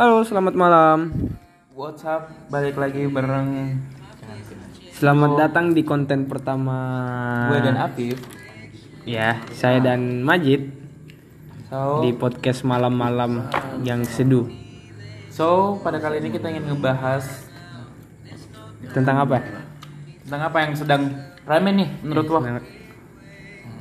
[0.00, 1.12] Halo, selamat malam.
[1.76, 2.32] What's up?
[2.48, 3.76] Balik lagi bareng
[4.96, 6.78] Selamat datang di konten pertama.
[7.52, 8.16] gue dan Afif.
[9.04, 10.72] Ya, saya dan Majid
[11.68, 13.44] So, di podcast malam-malam
[13.84, 14.48] yang seduh.
[15.28, 17.46] so pada kali ini kita ingin ngebahas
[18.90, 19.44] Tentang apa?
[20.24, 21.02] tentang apa yang sedang
[21.44, 22.40] rame nih menurut lo?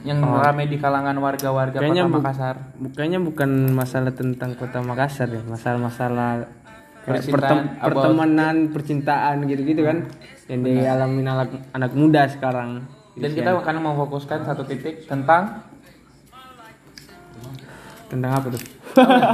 [0.02, 2.56] Yang rame di kalangan warga-warga Kota bu- Makassar.
[2.76, 6.48] Bukannya bukan masalah tentang kota Makassar ya, masalah-masalah
[7.04, 10.08] pertem- about- pertemanan, percintaan gitu-gitu kan
[10.48, 12.88] yang dialami anak anak muda sekarang.
[13.14, 15.68] Dan kita akan memfokuskan satu titik tentang
[18.10, 18.62] Tentang apa tuh?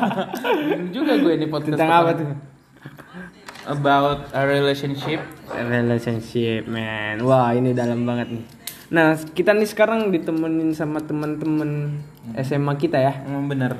[0.91, 2.27] Juga gue di podcast Tentang apa tuh?
[3.66, 5.24] about a relationship.
[5.50, 7.24] Relationship, man.
[7.24, 8.46] Wah, ini dalam banget nih.
[8.94, 12.02] Nah, kita nih sekarang ditemenin sama teman-teman
[12.38, 13.26] SMA kita ya.
[13.26, 13.74] Emang bener.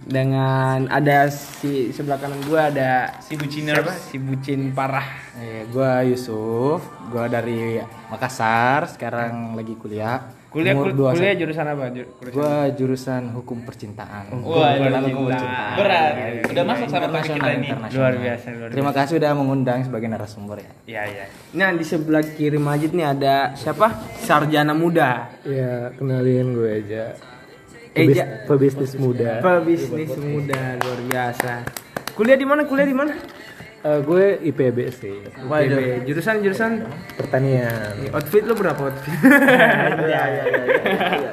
[0.00, 3.78] Dengan ada si sebelah kanan gua ada Si buciners.
[3.78, 3.94] siapa?
[3.94, 5.06] Si bucin parah.
[5.38, 7.78] Eh, gua Yusuf, gua dari
[8.10, 10.39] Makassar, sekarang lagi kuliah.
[10.50, 11.84] Kuliah Umur kul- dua kuliah jurusan apa?
[11.94, 14.22] Jur- kuliah- Gua jurusan hukum percintaan.
[14.28, 15.70] Wah, Hukum dalam percintaan.
[15.70, 16.12] hukum Berat.
[16.50, 17.68] Udah masuk sama topik kita ini.
[17.70, 20.72] Luar biasa, luar Terima kasih udah mengundang sebagai narasumber ya.
[20.84, 21.24] Iya, iya.
[21.54, 23.94] Nah, di sebelah kiri Majid nih ada siapa?
[24.18, 25.30] Sarjana muda.
[25.46, 27.04] Ya, kenalin gue aja.
[27.92, 28.42] Eja.
[28.44, 29.38] Pebisnis muda.
[29.38, 31.52] Pebisnis muda luar biasa.
[32.12, 32.62] Kuliah di mana?
[32.64, 33.14] Kuliah di mana?
[33.80, 35.24] Eh, gue IPB sih.
[35.24, 36.04] IPB.
[36.04, 36.84] Jurusan jurusan
[37.16, 37.96] Pertanian.
[38.12, 39.08] outfit lo berapa outfit?
[40.04, 41.30] Iya, iya, iya.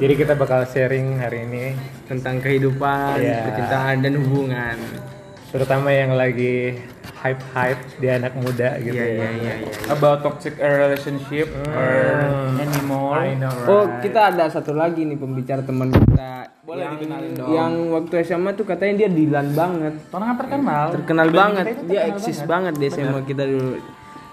[0.00, 1.76] Jadi kita bakal sharing hari ini,
[2.08, 3.44] Tentang kehidupan, Iya.
[3.44, 4.76] percintaan dan hubungan.
[5.52, 6.80] Terutama yang lagi
[7.22, 8.96] hype-hype di anak muda gitu.
[8.98, 9.72] Iya, iya, iya, iya.
[9.92, 11.92] About toxic relationship or
[12.58, 13.20] anymore.
[13.20, 13.68] I know, right?
[13.68, 16.50] Oh, kita ada satu lagi nih pembicara teman kita.
[16.62, 17.48] Boleh yang, dikenalin dong.
[17.52, 19.94] Yang waktu SMA tuh katanya dia Dilan banget.
[20.10, 20.84] Orang kan terkenal.
[20.90, 21.64] Terkenal Bagi banget.
[21.64, 22.50] itu Dia terkenal eksis banget.
[22.50, 23.72] banget di SMA kita dulu.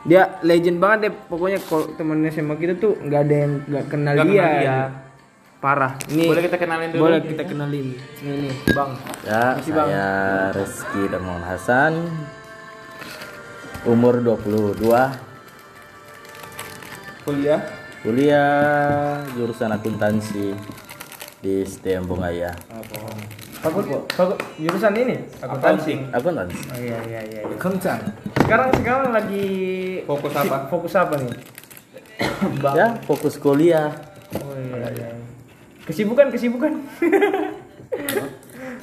[0.08, 1.14] Dia legend banget deh.
[1.28, 4.40] Pokoknya kalau teman SMA kita tuh nggak ada yang nggak kenal Nggak dia.
[4.40, 4.80] kenal dia.
[5.60, 6.00] Parah.
[6.08, 6.32] Nih.
[6.32, 7.02] Boleh kita kenalin dulu?
[7.04, 7.88] Boleh kita kenalin.
[8.24, 8.96] Nih nih, Bang.
[9.28, 9.88] Ya, Makasih, Bang.
[9.92, 11.94] saya Darmawan Hasan.
[13.84, 14.80] Umur 22,
[17.24, 17.62] Kuliah.
[18.00, 20.56] kuliah jurusan akuntansi
[21.44, 22.56] di STM Bongaya.
[23.60, 26.08] Fakul- jurusan ini akuntansi.
[26.16, 26.60] Akuntansi.
[26.72, 27.40] Oh iya iya iya.
[27.44, 27.56] iya.
[27.60, 28.00] Kencang.
[28.40, 29.48] Sekarang sekarang lagi
[30.08, 30.72] Fokus apa?
[30.72, 31.36] Fokus apa nih?
[32.64, 32.76] Bang.
[32.80, 33.92] Ya, fokus kuliah.
[34.40, 35.19] Oh iya iya.
[35.94, 36.86] Kesibukan kesibukan.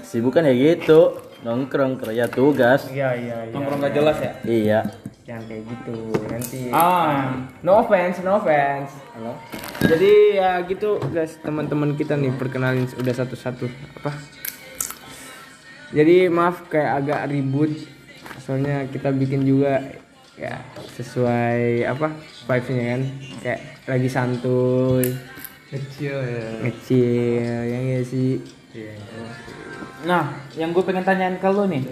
[0.03, 1.15] Sibukan ya gitu,
[1.47, 2.91] nongkrong kerja tugas.
[2.91, 3.55] Iya iya iya.
[3.55, 4.33] Nongkrong gak jelas ya?
[4.43, 4.81] Iya.
[5.23, 5.97] Jangan kayak gitu
[6.27, 6.61] nanti.
[6.75, 7.47] Ah.
[7.63, 8.91] No offense, no offense.
[9.15, 9.39] Halo.
[9.87, 13.71] Jadi ya gitu guys, teman-teman kita nih perkenalin udah satu-satu
[14.03, 14.11] apa?
[15.95, 17.71] Jadi maaf kayak agak ribut.
[18.43, 19.79] Soalnya kita bikin juga
[20.35, 20.59] ya
[20.99, 22.11] sesuai apa
[22.51, 23.03] vibes-nya kan.
[23.47, 25.15] Kayak lagi santuy,
[25.67, 26.47] Kecil ya.
[26.63, 28.39] ngecil, ya nggak sih?
[30.03, 30.23] Nah,
[30.55, 31.83] yang gue pengen tanyain ke lo nih.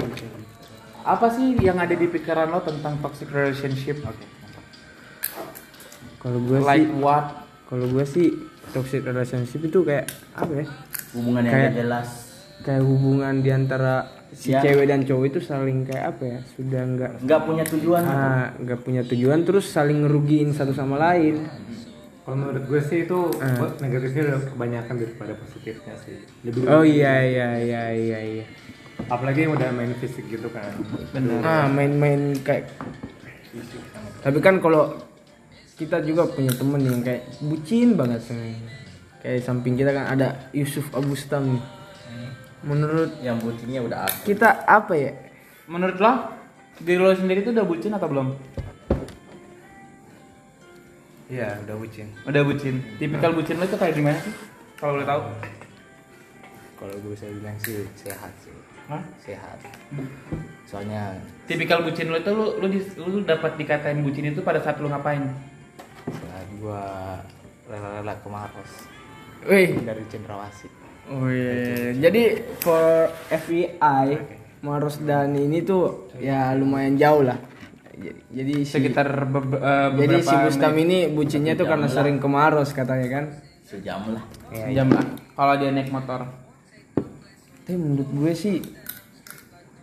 [1.03, 3.99] Apa sih yang ada di pikiran lo tentang toxic relationship?
[6.17, 7.27] Kalau gue Like sih, what?
[7.67, 8.29] kalau gue sih
[8.71, 10.67] toxic relationship itu kayak apa ya?
[11.13, 12.09] Hubungan yang Kayak- gak jelas.
[12.63, 13.95] kayak hubungan di antara
[14.33, 14.59] si Ya.
[14.59, 18.03] cewek dan cowok itu saling kayak apa ya sudah nggak Nggak punya tujuan.
[18.03, 21.45] ah, nggak punya tujuan terus saling ngerugiin satu sama lain
[22.25, 23.19] Kalau menurut gue sih itu
[23.85, 26.25] negatifnya udah kebanyakan daripada positifnya sih.
[26.41, 28.45] Lebih oh iya iya iya iya iya
[29.11, 30.71] apalagi yang udah main fisik gitu kan.
[31.43, 32.71] ah main-main kayak
[34.23, 34.97] tapi kan kalau
[35.75, 38.55] kita juga punya temen yang kayak bucin banget sama
[39.21, 41.65] kayak samping kita kan ada Yusuf Abustam nih
[42.65, 44.25] menurut Yang bucinnya udah aktif.
[44.33, 45.13] kita apa ya
[45.65, 46.13] Menurut lo,
[46.81, 48.37] diri lo sendiri tuh udah bucin atau belum?
[51.27, 52.07] Iya, udah bucin.
[52.25, 52.75] Udah bucin.
[53.01, 54.35] Tipikal bucin lo itu kayak gimana sih?
[54.77, 55.23] Kalau lo tahu?
[56.77, 58.53] Kalau gue bisa bilang sih sehat sih.
[58.85, 59.01] Hah?
[59.25, 59.59] Sehat.
[60.69, 64.77] Soalnya Tipikal bucin lo itu lo lo, di- lo dapat dikatain bucin itu pada saat
[64.81, 65.25] lo ngapain?
[66.05, 66.85] saat gua
[67.65, 68.73] rela-rela ke Maros
[69.49, 70.69] Wih dari Cendrawasih.
[71.09, 74.21] Oh iya, jadi for FBI
[74.61, 77.37] Maros dan ini tuh ya lumayan jauh lah.
[78.29, 80.85] Jadi si, Sekitar be- eh, jadi beberapa si Bustam menit.
[80.85, 83.25] ini bucinnya tuh karena sering ke Maros katanya kan.
[83.63, 84.25] Sejam lah.
[84.51, 85.05] Sejam lah.
[85.33, 86.27] Kalau dia naik motor.
[87.65, 88.59] Tapi menurut gue sih,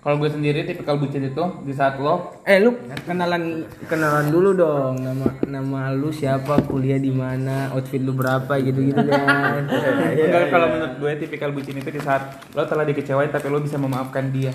[0.01, 2.73] Kalau gue sendiri tipikal bucin itu di saat lo eh lu
[3.05, 8.97] kenalan kenalan dulu dong nama nama lu siapa, kuliah di mana, outfit lu berapa gitu-gitu
[8.97, 9.61] kan.
[10.17, 13.77] Enggak kalau menurut gue tipikal bucin itu di saat lo telah dikecewain tapi lo bisa
[13.77, 14.49] memaafkan dia.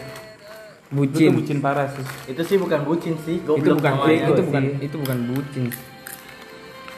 [0.94, 2.04] Lu tuh bucin bucin parah sih.
[2.30, 4.26] Itu sih bukan bucin sih, itu goblok bukan namanya.
[4.30, 5.64] itu bukan itu bukan bucin.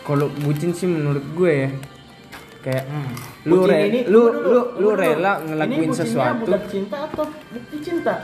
[0.04, 1.70] Kalau bucin sih menurut gue ya
[2.58, 2.84] kayak
[3.48, 6.44] lu Bucin re- ini, lu dulu, lu lu rela Ini ngelakuin sesuatu.
[6.44, 8.14] Bukan cinta atau bukti cinta?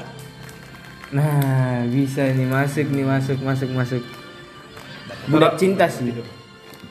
[1.14, 4.02] nah bisa nih masuk nih masuk masuk masuk.
[5.30, 6.10] Budak cinta sih.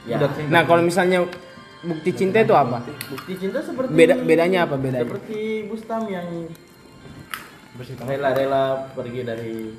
[0.04, 0.18] Ya.
[0.50, 1.28] nah kalau misalnya
[1.84, 2.82] bukti cinta itu apa?
[3.12, 5.04] Bukti cinta seperti beda bedanya apa bedanya?
[5.06, 6.28] Seperti Bustam yang
[8.04, 9.74] rela-rela pergi dari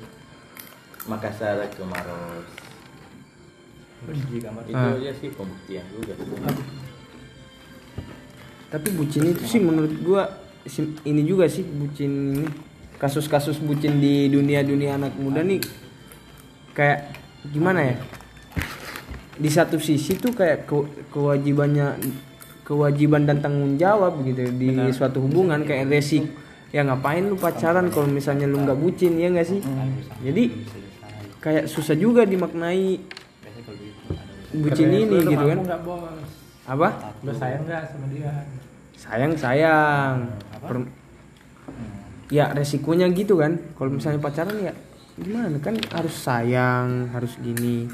[1.05, 2.47] Makassar ke Maros.
[4.35, 4.93] Itu Ah.
[4.93, 6.13] aja sih pembuktian juga.
[8.65, 10.27] tapi bucin itu sih menurut gua
[11.05, 12.45] ini juga sih bucin ini
[12.97, 15.63] kasus-kasus bucin di dunia-dunia anak muda nih
[16.73, 17.15] kayak
[17.45, 17.95] gimana ya
[19.33, 21.95] di satu sisi tuh kayak ke- kewajibannya
[22.63, 26.27] kewajiban dan tanggung jawab gitu di suatu hubungan kayak resik
[26.75, 29.63] ya ngapain lu pacaran kalau misalnya lu nggak bucin ya nggak sih?
[30.19, 30.43] Jadi
[31.39, 32.99] kayak susah juga dimaknai
[34.59, 35.57] bucin ini gitu kan.
[35.63, 36.19] Enggak bos.
[36.67, 37.15] apa?
[37.23, 38.31] Lu sayang nggak sama dia?
[38.99, 40.15] sayang sayang.
[40.59, 40.91] Per-
[42.27, 43.55] ya resikonya gitu kan.
[43.79, 44.75] Kalau misalnya pacaran ya
[45.15, 45.55] gimana?
[45.63, 47.87] Kan harus sayang harus gini.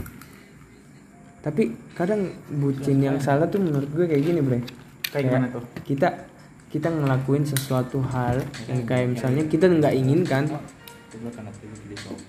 [1.45, 4.65] Tapi kadang bucin yang salah tuh menurut gue kayak gini bre.
[5.13, 5.63] Kayak gimana tuh?
[5.85, 6.30] kita
[6.71, 8.39] kita ngelakuin sesuatu hal
[8.71, 10.47] yang kayak misalnya kita nggak inginkan.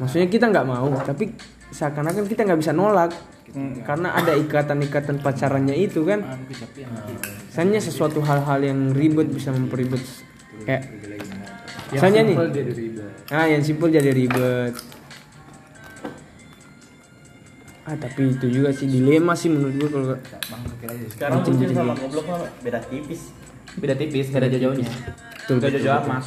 [0.02, 1.30] Maksudnya kita nggak mau tapi
[1.70, 3.14] seakan-akan kita nggak bisa nolak.
[3.86, 6.26] Karena ada ikatan-ikatan pacarannya itu kan.
[7.46, 10.02] Misalnya sesuatu hal-hal yang ribet bisa memperibet
[10.66, 10.90] kayak
[11.94, 12.36] misalnya nih.
[12.36, 13.32] Simple jadi ribet.
[13.32, 14.74] ah yang simpel jadi ribet.
[17.82, 20.06] Ah tapi itu juga sih dilema sih menurut gue kalau
[21.12, 22.26] Sekarang bucin sama goblok
[22.64, 23.41] beda tipis.
[23.80, 24.88] Beda tipis, gak ada jauh-jauhnya.
[24.88, 26.08] Betul, Gak betul, jauh betul.
[26.12, 26.24] amat.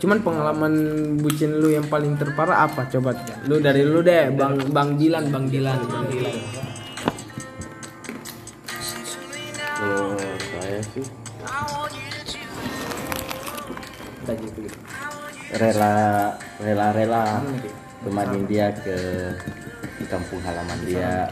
[0.00, 0.72] Cuman pengalaman
[1.20, 2.88] bucin lu yang paling terparah apa?
[2.88, 3.14] Coba
[3.46, 6.36] lu dari lu deh, Bang Bang Dilan, Bang Dilan, Bang Dilan.
[9.80, 11.06] Kalau saya sih
[15.50, 15.92] rela
[16.62, 17.24] rela rela
[18.06, 18.96] temanin dia ke
[20.06, 21.26] kampung halaman dia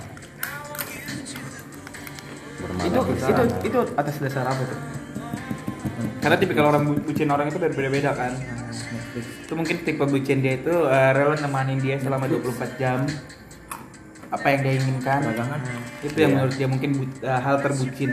[2.59, 4.79] bermalam Itu itu itu atas dasar apa tuh?
[6.19, 8.33] Karena tipikal orang bu- bucin orang itu berbeda-beda kan.
[9.47, 13.07] Itu mungkin tipe bucin dia itu eh, rela nemanin dia selama 24 jam.
[14.29, 15.21] Apa yang dia inginkan.
[16.05, 16.91] Itu yang menurut dia mungkin
[17.23, 18.13] eh, hal terbucin.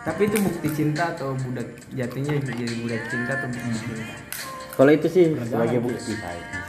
[0.00, 4.04] Tapi itu bukti cinta atau budak jatinya jadi budak cinta atau bukti cinta?
[4.70, 6.16] kalau itu sih sebagai bukti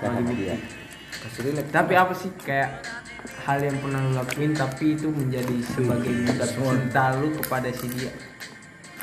[0.03, 0.59] sama dia.
[1.71, 2.69] Tapi apa sih kayak
[3.45, 8.11] hal yang pernah lu lakuin tapi itu menjadi sebagai budak cinta lu kepada si dia?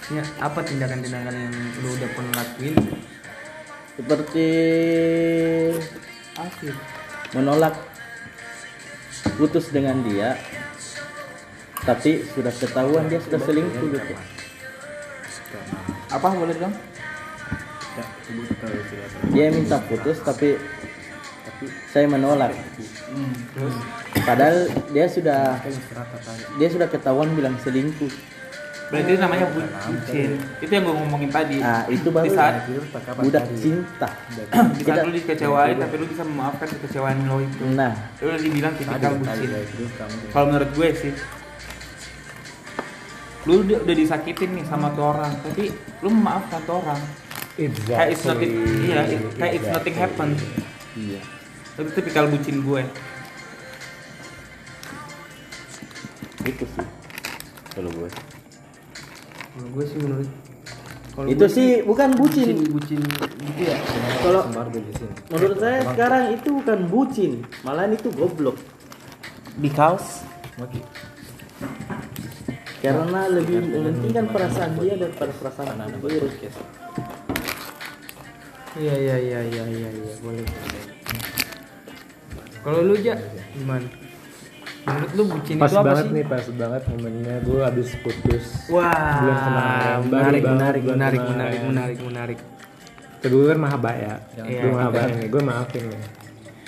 [0.08, 1.54] Ya, apa tindakan-tindakan yang
[1.84, 2.76] lu udah pernah lakuin?
[3.98, 4.48] seperti
[7.34, 7.74] menolak
[9.34, 10.38] putus dengan dia
[11.82, 14.14] tapi sudah ketahuan dia sudah selingkuh gitu
[16.14, 16.74] Apa boleh bilang?
[19.34, 20.54] dia minta putus tapi
[21.88, 22.52] saya menolak.
[24.20, 25.56] Padahal dia sudah
[26.56, 28.12] dia sudah ketahuan bilang selingkuh.
[28.88, 30.30] Berarti itu namanya bucin.
[30.60, 31.60] Itu yang gue ngomongin tadi.
[31.60, 32.54] nah itu Di baru saat
[33.20, 34.08] budak cinta.
[34.72, 37.64] Di saat lu dikecewain tapi lu bisa memaafkan kekecewaan lo itu.
[37.72, 37.92] nah.
[38.16, 39.48] Itu udah dibilang tipikal bucin.
[40.32, 41.12] Kalau menurut gue sih
[43.46, 47.00] lu udah, udah disakitin nih sama tuh orang tapi lu memaafkan tuh orang.
[47.58, 48.52] Kayak it's nothing
[48.84, 50.28] iya it- kayak it's nothing happen.
[50.94, 51.20] Iya
[51.78, 52.82] itu tipikal bucin gue.
[56.42, 56.86] Itu sih
[57.70, 58.10] kalau gue.
[59.54, 60.28] Kalau gue sih menurut
[61.18, 62.54] kalau itu sih bukan bucin.
[62.70, 63.78] Bucin gitu ya.
[64.22, 64.46] kalau
[65.34, 67.32] menurut saya sekarang itu bukan bucin
[67.66, 68.58] malahan itu goblok.
[69.58, 70.22] Because?
[72.78, 76.22] Karena lebih mementingkan perasaan dia daripada perasaan anak gue
[78.78, 80.46] Iya iya iya iya iya iya boleh.
[82.58, 83.14] Kalau lu ja
[83.52, 83.86] gimana?
[84.80, 86.14] Menurut lu bucin Pas itu apa banget sih?
[86.14, 88.44] nih, pas banget momennya gue habis putus.
[88.66, 88.88] Wah,
[89.20, 91.36] Bulan kemarin, baru menarik, banget menarik, bulan menarik, kemarin.
[91.36, 92.38] menarik, menarik, menarik.
[93.18, 94.14] Ke gue kan mahaba ya.
[94.38, 94.60] Iya.
[94.60, 96.02] Gue mahaba nih, gue maafin nih.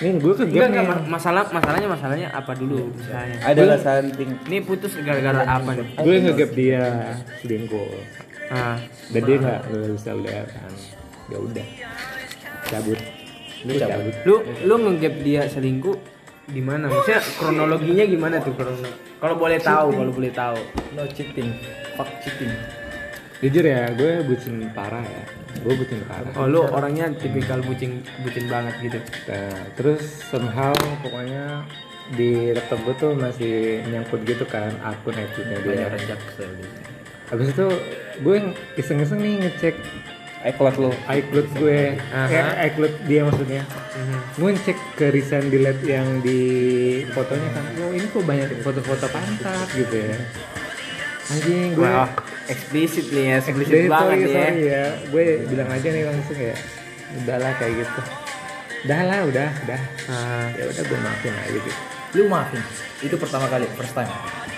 [0.00, 0.90] Nih gue ke Enggak, gap enggak, nih.
[0.90, 3.36] ma- masalah masalahnya masalahnya apa dulu misalnya?
[3.42, 5.86] adalah something Ini putus gara-gara apa nih?
[5.94, 6.84] Gue ngegap dia
[7.38, 7.92] selingkuh.
[8.48, 8.76] Ah,
[9.08, 10.72] Dan dia nggak nggak bisa lihat kan.
[11.28, 11.66] Ya udah.
[12.66, 13.00] Cabut.
[13.66, 14.14] Lu cabut.
[14.24, 15.96] lu lu ngegap dia selingkuh
[16.50, 16.88] gimana?
[16.88, 18.90] Maksudnya kronologinya gimana tuh krono?
[19.20, 20.58] Kalau boleh tahu, kalau boleh tahu.
[20.96, 21.52] no cheating
[21.94, 22.50] fuck cheating
[23.40, 25.24] jujur ya gue bucin parah ya
[25.64, 28.98] gue bucin parah Oh lu orangnya tipikal bucin bucin banget gitu.
[29.28, 31.64] Nah, terus somehow pokoknya
[32.12, 35.88] di laptop gue tuh masih nyangkut gitu kan akun FB-nya dia.
[37.32, 37.66] Habis itu
[38.20, 38.36] gue
[38.76, 39.74] iseng-iseng nih ngecek
[40.40, 40.90] iCloud lo.
[41.04, 42.00] iCloud gue,
[42.32, 42.42] ya,
[42.72, 43.62] iCloud dia maksudnya.
[44.40, 46.40] Gue ngecek ke recent delete yang di
[47.12, 50.16] fotonya kan, oh ini kok banyak foto-foto pantat gitu ya.
[51.30, 52.10] Anjing gue Wah,
[52.50, 54.34] eksplisit nih ya, eksplisit banget sorry, ya.
[54.34, 54.84] sorry ya.
[55.12, 56.56] Gue bilang aja nih langsung ya.
[57.22, 58.00] Udahlah kayak gitu.
[58.88, 59.80] Udah lah, udah, udah.
[60.08, 61.70] Ah, Ya udah gue maafin aja gitu.
[62.16, 62.64] Lu maafin.
[63.04, 64.08] Itu pertama kali, first time.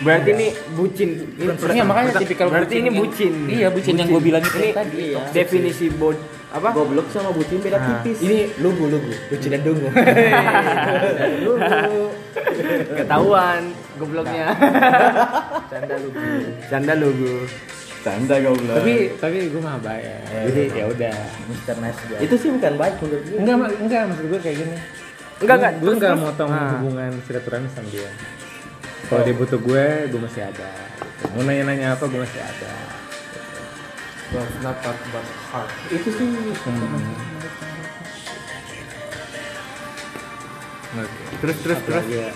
[0.00, 1.10] Berarti ini bucin.
[1.34, 3.32] Ini Iya makanya tipikal Berarti ini bucin.
[3.46, 5.04] Iya, bucin, yang gue bilang itu Ini tadi.
[5.30, 6.16] definisi bod
[6.48, 6.68] apa?
[6.70, 8.20] Goblok sama bucin beda tipis.
[8.20, 9.88] Ini lugu lugu, bucin dan dungu.
[12.94, 13.62] Ketahuan
[13.96, 14.46] gobloknya.
[15.72, 16.08] Canda lu.
[16.68, 17.08] Canda lu.
[17.12, 17.32] Bu.
[18.02, 18.76] Canda goblok.
[18.76, 20.18] Tapi tapi gue mah baik ya.
[20.44, 21.16] Jadi ya udah.
[21.48, 21.76] Mr.
[21.78, 22.00] Nice.
[22.18, 23.38] Itu sih bukan baik menurut gue.
[23.38, 24.76] Enggak, enggak maksud gue kayak gini.
[25.40, 25.72] Enggak enggak.
[25.78, 26.68] Gue enggak motong Ah.
[26.76, 28.10] hubungan silaturahmi sama dia.
[29.12, 30.72] Kalau dia butuh gue, gue masih ada.
[31.36, 32.72] Mau nanya-nanya apa, gue masih ada.
[35.92, 36.28] Itu sih
[41.44, 42.00] Terus terus terus.
[42.00, 42.32] Apalagi ya.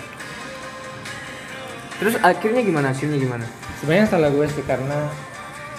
[1.97, 2.93] Terus akhirnya gimana?
[2.93, 3.45] Akhirnya gimana?
[3.81, 5.09] Sebenarnya salah gue sih karena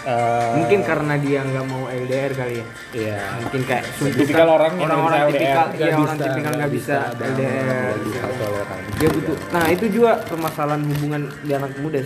[0.05, 2.67] eh, Mungkin karena dia nggak mau LDR kali ya.
[2.93, 3.19] Iya.
[3.43, 7.95] Mungkin kayak Tipikal orang orang-orang bisa tipikal iya orang tipikal nggak bisa LDR.
[7.99, 8.79] Bisa toleran.
[8.95, 9.37] Dia butuh.
[9.51, 12.03] Nah itu juga permasalahan hubungan di anak muda.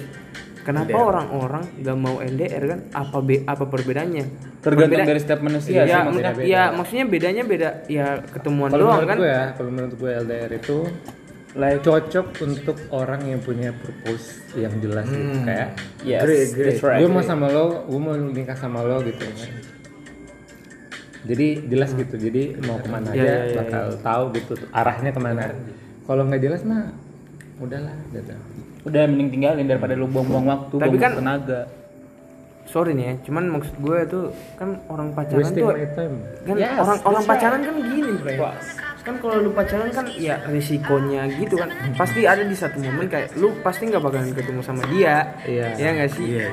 [0.62, 2.80] Kenapa orang-orang nggak mau LDR kan?
[2.94, 4.25] Apa be apa perbedaannya?
[4.62, 9.11] Tergantung Perbeda- dari setiap manusia ya, sih, ya, maksudnya bedanya beda ya ketemuan Kalau doang
[9.11, 9.18] kan.
[9.18, 10.87] gue ya, kalau menurut gue LDR itu
[11.54, 15.44] cocok untuk orang yang punya purpose yang jelas gitu.
[15.44, 15.68] kayak
[16.00, 16.99] Yes, that's right.
[16.99, 19.52] gue mau sama lo, gue mau nikah sama lo gitu kan.
[21.23, 25.11] Jadi jelas gitu, jadi mau ke mana Iya, aja iya, iya, bakal tahu gitu arahnya
[25.12, 25.54] ke mana.
[26.02, 26.90] Kalau nggak jelas mah
[27.61, 28.35] udahlah gitu.
[28.82, 31.61] Udah mending tinggalin daripada lu buang-buang waktu, Tapi buang kan- tenaga.
[32.62, 34.25] Sorry nih ya, cuman maksud gue tuh
[34.56, 36.16] kan orang pacaran Wasting tuh my time.
[36.42, 38.35] kan orang orang pacaran kan gini bre
[39.02, 43.35] kan kalau lu pacaran kan ya risikonya gitu kan pasti ada di satu momen kayak
[43.35, 45.75] lu pasti nggak bakalan ketemu sama dia Iya.
[45.75, 46.49] ya nggak sih Ya,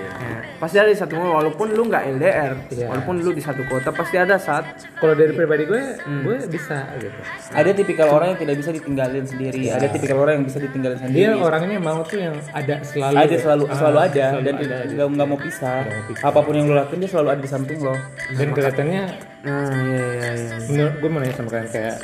[0.58, 2.88] pasti ada di satu momen walaupun lu nggak LDR Iya.
[2.88, 4.66] walaupun lu di satu kota pasti ada saat
[4.96, 6.22] Kalau dari pribadi gue, Hmm.
[6.22, 7.16] gue bisa gitu.
[7.50, 11.20] Ada tipikal orang yang tidak bisa ditinggalin sendiri, ada tipikal orang yang bisa ditinggalin sendiri.
[11.22, 13.16] Dia orangnya mau tuh yang ada selalu.
[13.16, 14.78] ada selalu Ah, selalu ada selalu dan ada.
[14.90, 15.82] nggak nggak mau pisah.
[16.20, 17.96] Apa pun yang lo lakuin dia selalu ada di samping lo.
[18.32, 19.04] Dan kelihatannya
[19.40, 21.96] nah iya iya iya menurut gue mau nanya sama kalian kayak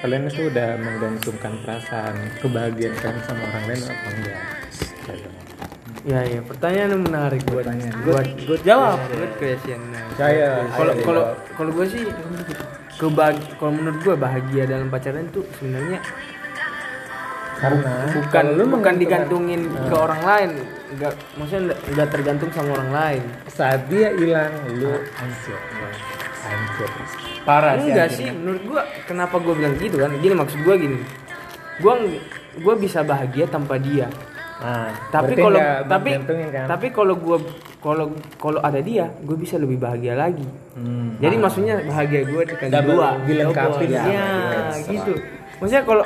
[0.00, 4.38] kalian itu udah menggantungkan perasaan kebahagiaan kalian sama orang lain apa enggak?
[6.00, 7.68] Ya iya pertanyaan yang menarik buat
[8.08, 8.96] buat good jawab.
[9.12, 10.08] good question nah.
[10.16, 12.02] saya kalau kalau kalau gue sih
[12.96, 16.00] kebag kalau menurut gue bahagia dalam pacaran itu sebenarnya
[17.60, 20.50] karena bukan lu bukan digantungin ke orang lain
[20.96, 23.22] nggak maksudnya nggak- nggak tergantung sama orang lain.
[23.52, 25.60] Saat dia hilang lu hancur.
[26.40, 26.90] hancur
[27.44, 27.90] Parah sih.
[27.90, 30.10] enggak sih menurut gua kenapa gua bilang gitu kan?
[30.20, 30.98] Gini maksud gua gini.
[31.80, 31.94] Gua
[32.60, 34.08] gua bisa bahagia tanpa dia.
[34.60, 35.56] Nah, tapi kalau
[35.88, 36.10] tapi
[36.52, 36.66] kan?
[36.68, 37.40] tapi kalau gua
[37.80, 40.44] kalau kalau ada dia gue bisa lebih bahagia lagi.
[40.76, 41.16] Hmm.
[41.16, 44.26] jadi maksudnya bahagia gue dikali Double, dua dilengkapi ya, ya
[44.84, 45.12] gitu.
[45.60, 46.04] Maksudnya kalau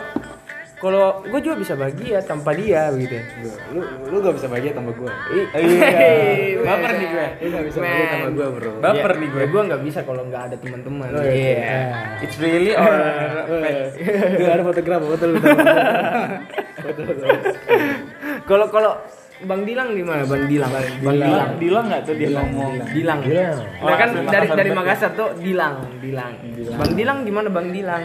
[0.84, 3.16] kalau gue juga bisa bahagia tanpa dia begitu
[3.72, 3.80] Lu
[4.12, 5.12] lu gak bisa bahagia tambah gue.
[5.64, 6.60] Iya.
[6.60, 7.26] Baper nih gue.
[7.40, 8.72] Lu gak bisa bahagia sama gue bro.
[8.84, 9.42] Baper nih gue.
[9.48, 11.08] Gue gak bisa kalau nggak ada teman-teman.
[11.24, 11.80] Iya.
[12.20, 12.92] It's really or
[14.36, 15.38] Gak ada fotografer foto lu.
[18.44, 18.92] Kalau kalau
[19.44, 20.22] Bang Dilang di mana?
[20.28, 20.70] Bang Dilang.
[21.00, 21.50] Bang Dilang.
[21.56, 22.72] Dilang nggak tuh dia ngomong.
[22.92, 23.20] Dilang.
[23.24, 23.56] Dilang.
[23.80, 24.70] Nah kan dari dari.
[24.74, 26.32] Makassar tuh Dilang, Dilang.
[26.76, 28.04] Bang Dilang gimana Bang Dilang?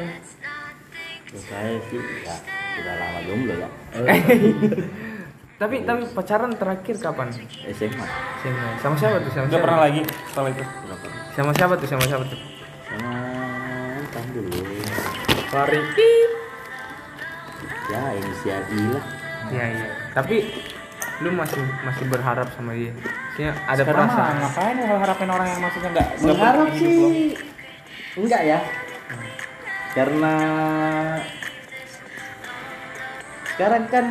[1.30, 2.02] Saya sih
[2.80, 3.70] ya sudah lama jomblo ya.
[5.62, 7.28] tapi tapi pacaran terakhir kapan?
[7.76, 8.06] SMA.
[8.40, 8.68] SMA.
[8.80, 9.32] Sama siapa tuh?
[9.36, 9.64] Sama siapa?
[9.68, 10.64] pernah lagi setelah itu.
[11.36, 11.88] Sama siapa tuh?
[11.92, 12.40] Sama siapa tuh?
[12.88, 13.12] Sama
[14.10, 14.60] tahan dulu.
[15.52, 15.86] Farid.
[17.90, 19.04] Ya inisial I lah.
[19.50, 19.88] Iya iya.
[20.16, 20.38] Tapi
[21.20, 22.96] lu masih masih berharap sama dia.
[22.96, 24.36] Maksudnya ada Sekarang mah perasaan.
[24.40, 27.36] ngapain lu harapin orang yang maksudnya nggak nggak Berharap sih
[28.16, 28.60] enggak ya.
[29.92, 30.34] Karena
[33.60, 34.06] sekarang kan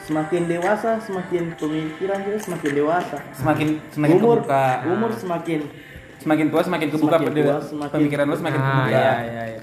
[0.00, 3.16] semakin dewasa, semakin pemikiran kita semakin dewasa.
[3.36, 4.64] Semakin semakin umur kebuka.
[4.88, 5.60] umur semakin
[6.18, 8.90] semakin tua semakin kebuka Semakin tua, semakin- pemikiran lu semakin Ah, kebuka.
[8.90, 9.60] iya iya iya.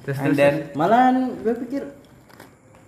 [0.00, 1.82] Terus And terus then malahan gue pikir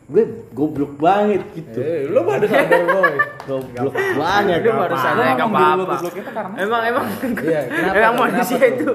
[0.09, 3.15] gue goblok banget gitu Eh, lu baru sadar boy.
[3.45, 5.85] goblok banget Lu baru sadar dulu apa-apa.
[5.93, 7.07] goblok itu karena Emang emang
[7.37, 8.89] Iya, kenapa emang manusia Kenapa itu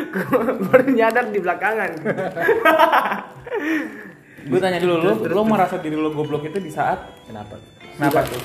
[0.64, 1.90] baru nyadar di belakangan.
[4.46, 7.58] gue tanya dulu lu lu merasa diri lu goblok itu di saat Kenapa?
[7.92, 8.42] kenapa tuh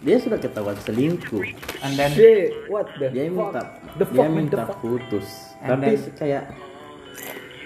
[0.00, 1.44] dia sudah ketahuan selingkuh
[1.80, 3.52] and then Shit, what the dia fuck?
[3.52, 4.78] minta The dia fuck, man, minta the fuck?
[4.80, 5.28] putus
[5.60, 6.42] And tapi then- kayak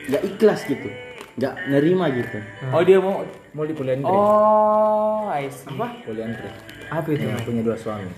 [0.04, 0.88] nggak ikhlas gitu
[1.34, 4.02] nggak nerima gitu oh dia mau Mau di poliandri.
[4.04, 6.02] oh I see Apa?
[6.02, 6.50] Poliandri.
[6.90, 7.22] Apa itu?
[7.22, 8.10] Yang punya dua suami.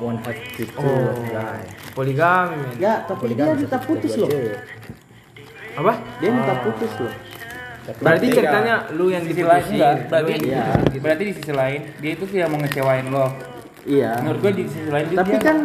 [0.00, 1.12] One have to two Oh.
[1.28, 1.60] guy.
[1.92, 2.56] Poligami.
[2.80, 4.32] ya tapi dia minta putus loh
[5.76, 5.92] Apa?
[6.18, 7.12] dia minta putus loh
[7.96, 10.64] Berarti ceritanya lu yang di sisi lain enggak berarti yang Iya.
[10.84, 10.98] gitu.
[11.00, 13.26] berarti di sisi lain dia itu tidak mau ngecewain lo
[13.82, 15.58] iya menurut gue di sisi lain dia tapi kan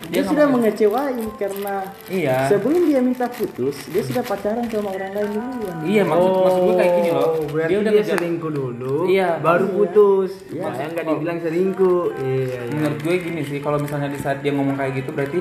[0.00, 1.74] dia dia sudah mengecewain karena
[2.08, 6.60] iya sebelum dia minta putus dia sudah pacaran sama orang lain duluan iya maksud maksud
[6.62, 9.28] gue kayak gini loh Oh, berarti dia dia, udah ngejar- selingkuh dulu, Iya.
[9.38, 10.30] baru putus.
[10.48, 10.62] Iya.
[10.64, 12.02] Makanya nggak dibilang selingkuh.
[12.16, 12.60] Iya, iya.
[12.72, 15.38] menurut gue gini sih kalau misalnya di saat dia ngomong kayak gitu berarti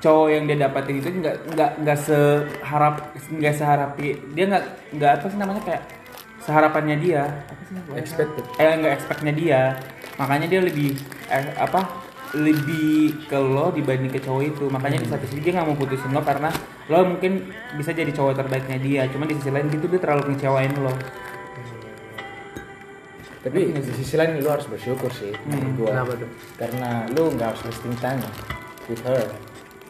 [0.00, 2.94] cowok yang dia dapatin itu nggak nggak nggak seharap
[3.28, 4.64] nggak seharapi dia nggak
[4.96, 5.82] nggak apa sih namanya kayak
[6.40, 7.98] seharapannya dia apa sih namanya?
[8.00, 8.44] Expected.
[8.56, 9.60] eh nggak expectnya dia
[10.16, 10.96] makanya dia lebih
[11.28, 11.80] eh, apa
[12.30, 16.14] lebih ke lo dibanding ke cowok itu makanya di satu sisi dia nggak mau putusin
[16.14, 16.48] lo karena
[16.86, 20.74] lo mungkin bisa jadi cowok terbaiknya dia cuma di sisi lain gitu dia terlalu ngecewain
[20.80, 20.94] lo
[23.40, 25.32] Tapi di sisi lain lu harus bersyukur sih.
[25.48, 25.88] menurut gua.
[25.96, 26.28] Kenapa tuh?
[26.60, 28.20] Karena lu nggak harus wasting time
[28.84, 29.24] with her.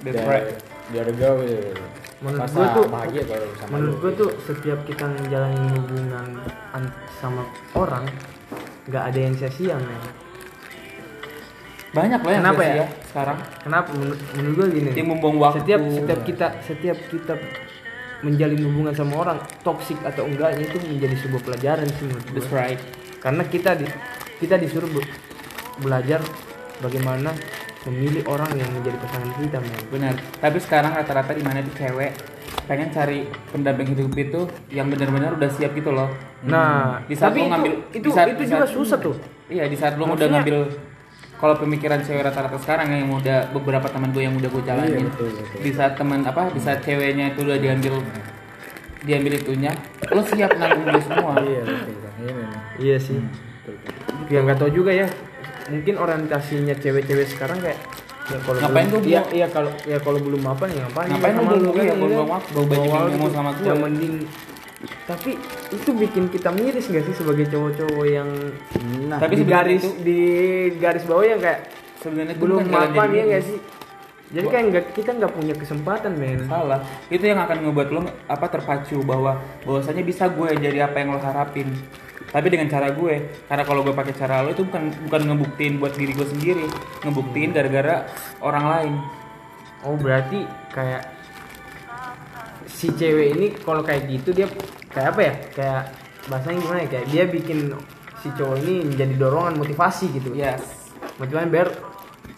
[0.03, 0.47] That's right.
[0.91, 1.77] Girl will
[2.21, 6.27] Menurut masa gua tuh- bahagia kalau sama Menurut gue tuh setiap kita ngejalanin hubungan
[6.71, 7.43] an- sama
[7.73, 8.05] orang
[8.85, 10.01] nggak ada yang sia-sia men.
[11.91, 12.87] banyak loh yang Kenapa sia-sia ya?
[13.05, 13.89] sekarang Kenapa?
[13.93, 14.91] Menurut, menurut gue gini.
[14.93, 17.35] yang membuang waktu Setiap setiap kita setiap kita
[18.21, 22.35] menjalin hubungan sama orang toksik atau enggaknya itu menjadi sebuah pelajaran sih menurut gue.
[22.37, 22.81] That's right
[23.19, 23.87] Karena kita di,
[24.39, 25.09] kita disuruh be-
[25.79, 26.21] belajar
[26.79, 27.33] bagaimana
[27.83, 29.81] memilih orang yang menjadi pasangan kita men.
[29.89, 32.13] benar tapi sekarang rata-rata di mana tuh cewek
[32.67, 37.39] pengen cari pendamping hidup itu yang benar-benar udah siap gitu loh Nah, Di saat tapi
[37.39, 39.17] lo itu ngambil- itu di saat- itu di juga saat- susah tuh.
[39.47, 40.59] iya di saat lo udah Maksudnya- ngambil
[41.35, 45.05] kalau pemikiran cewek rata-rata sekarang yang udah beberapa teman gue yang udah gue jalanin Iya,
[45.07, 45.59] betul, betul.
[45.59, 47.95] di saat teman apa di saat ceweknya itu udah diambil
[49.01, 49.73] diambil itunya
[50.07, 52.49] lo siap nanggung dia semua Iya betul nih.
[52.79, 53.21] Iya sih.
[54.29, 55.09] Ya nggak tahu juga ya.
[55.71, 57.79] Mungkin orientasinya cewek-cewek sekarang kayak
[58.27, 61.31] ya kalau Ngapain belum, gua iya, iya kalau ya kalau belum apa ya ngapain Ngapain
[61.31, 62.35] ya lu sama dulu, kan, ya buang-buang kan?
[62.37, 63.37] waktu, baju-baju Buang-buang ngomong waktu.
[63.37, 63.65] sama gua.
[63.65, 64.15] Ya mending
[65.05, 65.37] tapi
[65.71, 68.29] itu bikin kita miris gak sih sebagai cowok-cowok yang
[69.05, 70.21] nah Tapi di garis itu- di
[70.75, 73.59] garis bawah yang kayak sebenarnya belum mapan jadi ya gak sih
[74.31, 78.47] jadi kayak nggak kita nggak punya kesempatan men salah itu yang akan ngebuat lo apa
[78.49, 81.69] terpacu bahwa bahwasanya bisa gue jadi apa yang lo harapin
[82.31, 83.15] tapi dengan cara gue
[83.51, 86.67] karena kalau gue pakai cara lo itu bukan bukan ngebuktiin buat diri gue sendiri
[87.03, 88.07] ngebuktiin gara-gara
[88.39, 88.95] orang lain.
[89.83, 91.11] Oh berarti kayak
[92.71, 94.47] si cewek ini kalau kayak gitu dia
[94.95, 95.35] kayak apa ya?
[95.53, 95.83] Kayak
[96.31, 96.89] bahasanya gimana ya?
[96.89, 97.59] Kayak dia bikin
[98.23, 100.31] si cowok ini menjadi dorongan motivasi gitu.
[100.37, 100.63] Yes.
[101.19, 101.69] Motivasi biar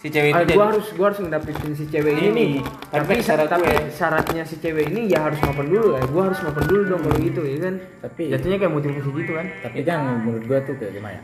[0.01, 2.51] si cewek ah, itu gua harus gua harus ngedapetin si cewek ini, Ini, nih
[2.89, 3.91] tapi tapi syarat tapi gue.
[3.93, 7.19] syaratnya si cewek ini ya harus mapan dulu ya gua harus mapan dulu dong kalau
[7.21, 10.93] gitu ya kan Tapi jatuhnya kayak motivasi gitu kan tapi kan menurut gua tuh kayak
[10.97, 11.23] gimana ya?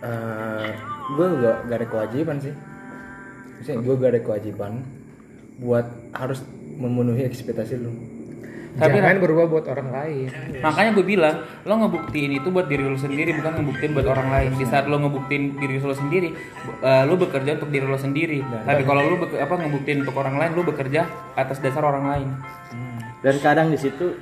[0.00, 0.70] Eh,
[1.12, 2.54] gua gak, gak ada kewajiban sih.
[3.60, 4.72] Maksudnya gua gak ada kewajiban
[5.60, 5.86] buat
[6.16, 6.40] harus
[6.80, 7.92] memenuhi ekspektasi lu.
[8.78, 10.28] Tapi Jangan berubah buat orang lain.
[10.62, 14.50] makanya gue bilang lo ngebuktiin itu buat diri lo sendiri bukan ngebuktiin buat orang lain.
[14.54, 16.30] Di saat lo ngebuktiin diri lo sendiri
[16.84, 18.38] eh, lo bekerja untuk diri lo sendiri.
[18.42, 22.28] Tapi kalau lo apa ngebuktiin untuk orang lain lo bekerja atas dasar orang lain.
[23.20, 24.16] Dan kadang di situ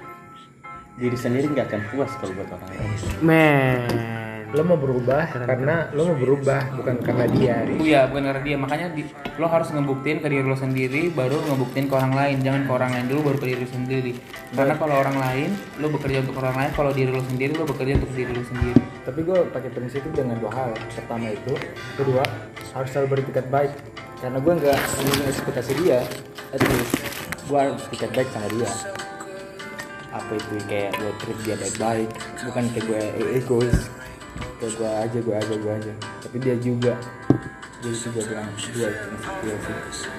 [0.98, 2.90] diri sendiri nggak akan puas kalau buat orang lain.
[3.22, 7.56] Men Lo mau berubah karena lo mau berubah bukan karena dia.
[7.68, 9.04] Iya bukan karena dia makanya di,
[9.36, 12.90] lo harus ngebuktiin ke diri lo sendiri baru ngebuktiin ke orang lain jangan ke orang
[12.96, 14.12] lain dulu baru ke diri lo sendiri
[14.56, 17.92] karena kalau orang lain lo bekerja untuk orang lain kalau diri lo sendiri lo bekerja
[18.00, 20.70] untuk diri lo sendiri Tapi gua pakai prinsip itu dengan dua hal.
[20.92, 21.52] Pertama itu,
[21.96, 22.20] kedua
[22.76, 23.72] harus selalu beretikat baik.
[24.20, 24.76] Karena gua nggak
[25.32, 26.04] ekspektasi dia,
[26.52, 26.92] at least
[27.48, 28.68] gua harus baik sama dia.
[30.12, 32.08] Apa itu kayak gua treat dia baik-baik,
[32.48, 33.78] bukan kayak gue egois.
[34.58, 35.92] Kayak gua aja, gua aja, gua aja.
[36.20, 36.92] Tapi dia juga.
[37.78, 39.06] Jadi itu gua bilang dua itu
[39.40, 39.56] gua
[39.88, 40.10] sih.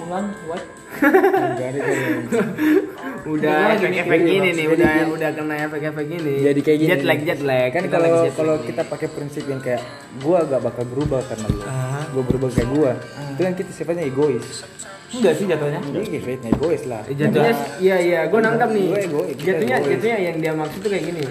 [0.00, 0.64] ulang what
[0.96, 1.96] Enggak gua
[3.28, 5.12] udah efek-efek gini, ini nih udah gini.
[5.12, 8.82] udah kena efek-efek ini jadi kayak gini jet lag jet lag kan kalau kalau kita
[8.82, 9.84] pakai prinsip yang kayak
[10.18, 12.00] gua gak bakal berubah karena lu Ah.
[12.10, 12.90] gua berubah kayak gua
[13.28, 14.64] itu kan kita sifatnya egois
[15.10, 17.02] enggak sih jatuhnya Dia fake egois lah.
[17.04, 17.76] Jatuhnya Enggak.
[17.78, 21.22] iya iya gue nangkap nih Gue jatuhnya jatuhnya yang dia maksud tuh kayak gini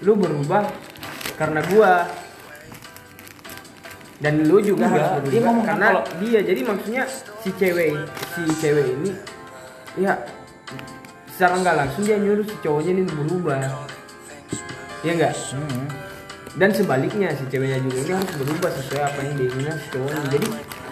[0.00, 0.66] lu berubah
[1.34, 1.92] karena gua.
[4.18, 7.02] Dan lu juga Enggak, harus dia berubah ngomong kan karena kalau- dia jadi maksudnya
[7.38, 7.90] si cewek
[8.34, 9.10] si cewek ini
[9.94, 10.12] ya
[11.30, 13.62] secara nggak langsung dia nyuruh si cowoknya ini berubah.
[15.00, 15.86] Ya enggak Hmm.
[16.58, 20.20] dan sebaliknya si ceweknya juga ini harus berubah sesuai apa yang diinginkan si cowoknya.
[20.34, 20.46] Jadi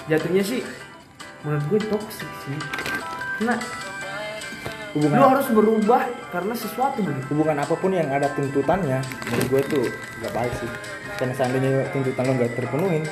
[0.07, 0.61] jatuhnya sih
[1.43, 2.59] menurut gue toxic sih.
[3.37, 3.55] Karena
[4.97, 9.63] Hubungan lu harus berubah karena sesuatu begitu hubungan apa pun yang ada tuntutannya menurut gue
[9.69, 9.85] tuh
[10.25, 10.71] gak baik sih.
[11.21, 13.05] Karena seandainya tuntutan lo gak terpenuhin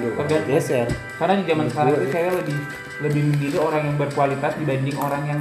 [0.00, 0.16] lu
[0.48, 0.88] geser.
[1.20, 2.58] Karena di zaman sekarang itu cewek lebih
[3.00, 5.40] lebih memilih orang yang berkualitas dibanding orang yang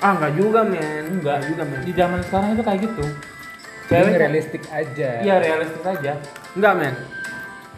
[0.00, 1.04] ah nggak juga men.
[1.20, 1.44] Enggak.
[1.46, 1.80] Juga men.
[1.84, 3.04] Di zaman sekarang itu kayak gitu.
[3.90, 5.10] Cewek realistik aja.
[5.20, 6.12] iya realistis aja.
[6.56, 6.94] Enggak men.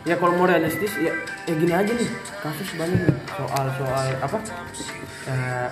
[0.02, 1.12] Ya kalau mau realistis ya
[1.44, 2.10] ya gini aja nih.
[2.40, 3.16] Kasus banyak nih.
[3.34, 4.38] Soal soal apa?
[5.22, 5.68] Eh,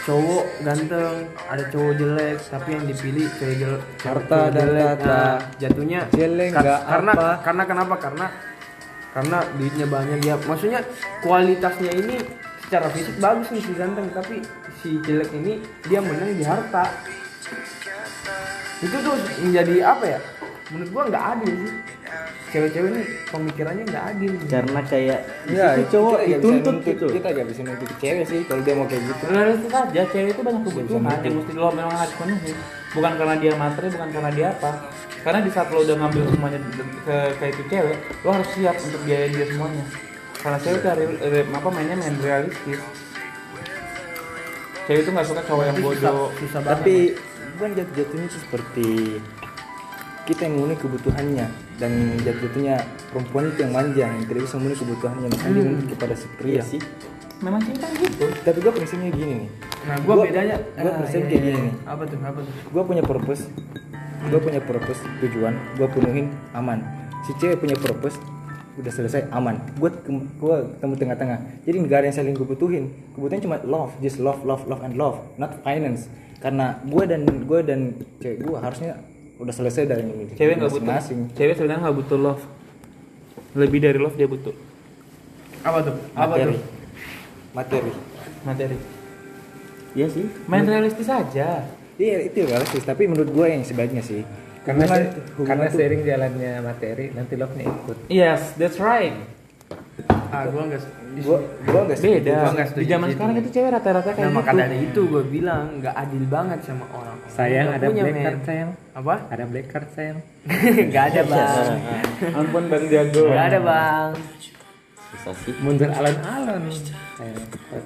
[0.00, 4.68] cowok ganteng ada cowok jelek tapi yang dipilih cowok jelek Harta dan.
[4.96, 7.28] Nah, jatuhnya Jelek kar- karena apa.
[7.44, 7.94] karena kenapa?
[8.00, 8.26] Karena
[9.10, 10.80] karena duitnya banyak ya maksudnya
[11.20, 12.16] kualitasnya ini
[12.64, 14.36] secara fisik bagus nih si ganteng tapi
[14.80, 15.52] si jelek ini
[15.84, 16.84] dia menang di harta.
[18.80, 20.20] Itu tuh menjadi apa ya?
[20.70, 21.74] Menurut gua nggak adil sih
[22.50, 24.32] cewek-cewek ini pemikirannya nggak adil.
[24.44, 27.06] Karena kayak ya situ cowok kita nggak bisa dituntut nuntut- gitu.
[27.10, 29.22] Kita gak bisa nuntut cewek sih kalau dia mau kayak gitu.
[29.26, 32.52] Realistis aja cewek itu banyak kebutuhan yang mesti lo memang harus penuhi.
[32.90, 34.70] Bukan karena dia materi bukan karena dia apa.
[35.20, 36.58] Karena di saat lo udah ngambil semuanya
[37.04, 39.84] ke, ke itu cewek lo harus siap untuk biayain dia semuanya.
[40.40, 40.88] Karena cewek itu
[41.22, 42.80] re- apa mainnya main realistis.
[44.86, 46.28] Cewek itu nggak suka cowok yang bodoh.
[46.66, 47.14] tapi
[47.54, 48.88] bukan jatuh-jatuhnya itu seperti
[50.24, 51.46] kita yang memenuhi kebutuhannya
[51.80, 51.90] dan
[52.20, 52.76] jatuh-jatuhnya
[53.08, 56.60] perempuan itu yang manja yang tidak bisa memenuhi kebutuhannya makanya dia menuntut kepada si pria
[56.60, 56.80] sih.
[57.40, 58.28] Memang cinta gitu.
[58.38, 59.48] Tapi gue prinsipnya gini nih.
[59.80, 61.48] Nah gua, Gua- bedanya gua Ah, prinsip iya, kayak iya.
[61.50, 61.60] gini.
[61.64, 61.74] nih.
[61.88, 62.52] apa tuh apa tuh?
[62.68, 63.42] Gue punya purpose.
[64.22, 65.54] Gue punya purpose tujuan.
[65.74, 66.78] Gue penuhin aman.
[67.24, 68.20] Si cewek punya purpose
[68.76, 69.56] udah selesai aman.
[69.74, 69.88] Gue
[70.36, 71.38] gue ketemu tengah-tengah.
[71.64, 75.00] Jadi nggak ada yang saling gue butuhin kebutuhan cuma love just love love love and
[75.00, 76.12] love not finance.
[76.38, 77.80] Karena gue dan gue dan
[78.20, 79.00] cewek gue harusnya
[79.40, 80.24] udah selesai dari ini.
[80.32, 80.84] Cewek nggak butuh.
[80.84, 81.18] Masing-masing.
[81.32, 82.42] Cewek sebenarnya nggak butuh love.
[83.52, 84.54] Lebih dari love dia butuh.
[85.60, 85.96] Apa tuh?
[86.12, 86.52] Apa materi.
[86.52, 86.62] tuh?
[87.50, 87.92] Materi.
[88.42, 88.76] Materi.
[89.90, 90.24] Iya sih.
[90.46, 91.64] Main realistis aja.
[91.96, 92.84] Iya itu realistis.
[92.84, 94.22] Tapi menurut gue yang sebaiknya sih.
[94.60, 97.96] Karena hubungan- karena tuh- sering jalannya materi nanti love-nya ikut.
[98.12, 99.16] yes that's right.
[100.30, 100.84] Ah gua nggak
[101.18, 102.14] gue nggak setuju.
[102.22, 102.32] beda.
[102.38, 105.64] Gua di zaman sekarang itu cewek rata-rata kayak nah maka gitu dari itu gue bilang
[105.82, 107.16] nggak adil banget sama orang.
[107.30, 108.70] Sayang ada punya, black card sayang.
[108.94, 109.14] apa?
[109.30, 110.18] Ada black card sayang.
[110.90, 111.74] nggak ada bang.
[112.38, 113.24] Ampun bang jago.
[113.26, 114.10] Nggak ada bang.
[115.60, 116.62] Mundur alon-alon.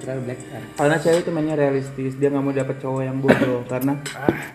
[0.00, 0.64] Terlalu black card.
[0.78, 2.12] karena cewek itu mainnya realistis.
[2.20, 3.60] Dia nggak mau dapet cowok yang bodoh.
[3.66, 3.94] Karena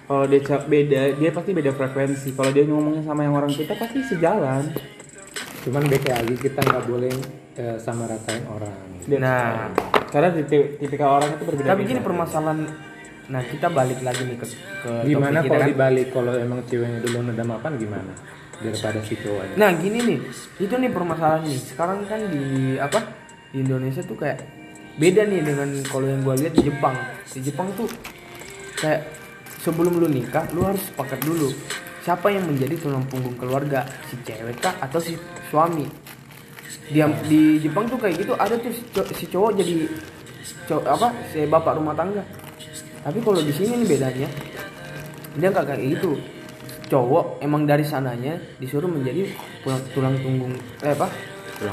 [0.06, 2.30] kalau dia beda dia pasti beda frekuensi.
[2.38, 4.74] Kalau dia ngomongnya sama yang orang kita pasti sejalan
[5.60, 7.14] Cuman baik lagi kita nggak boleh
[7.60, 8.76] eh, sama ratain orang.
[9.04, 9.68] Dia- nah
[10.10, 12.60] karena tipi- tipikal orang itu berbeda tapi gini permasalahan
[13.30, 14.46] nah kita balik lagi nih ke,
[14.82, 15.70] ke Gimana kalau kan.
[15.70, 18.14] dibalik kalau emang ceweknya dulu udah mapan gimana?
[18.60, 19.56] Daripada si cowoknya.
[19.56, 20.20] Nah gini nih,
[20.60, 21.60] itu nih permasalahan nih.
[21.62, 23.00] Sekarang kan di apa
[23.54, 24.42] di Indonesia tuh kayak
[25.00, 26.96] beda nih dengan kalau yang gue lihat di Jepang.
[27.30, 27.88] Di Jepang tuh
[28.76, 29.08] kayak
[29.62, 31.54] sebelum lu nikah, lu harus sepakat dulu
[32.10, 34.74] siapa yang menjadi tulang punggung keluarga, si cewek kah?
[34.82, 35.14] Atau si
[35.54, 35.86] suami.
[36.90, 38.34] Di, di Jepang tuh kayak gitu.
[38.34, 39.86] Ada tuh si, cow- si cowok jadi
[40.66, 41.08] cowok apa?
[41.30, 42.26] Si bapak rumah tangga.
[43.06, 44.28] Tapi kalau di sini nih bedanya,
[45.38, 46.18] dia nggak kayak gitu.
[46.90, 49.30] Cowok emang dari sananya disuruh menjadi
[49.62, 51.14] tulang, tulang punggung eh apa?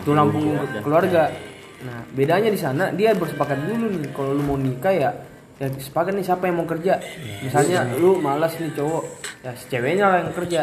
[0.04, 1.32] Tulang, punggung keluarga.
[1.76, 5.12] nah bedanya di sana dia bersepakat dulu nih kalau lu mau nikah ya
[5.56, 7.00] ya sepakat nih siapa yang mau kerja.
[7.40, 9.04] Misalnya lu malas nih cowok.
[9.44, 10.60] Ya si ceweknya lah yang kerja.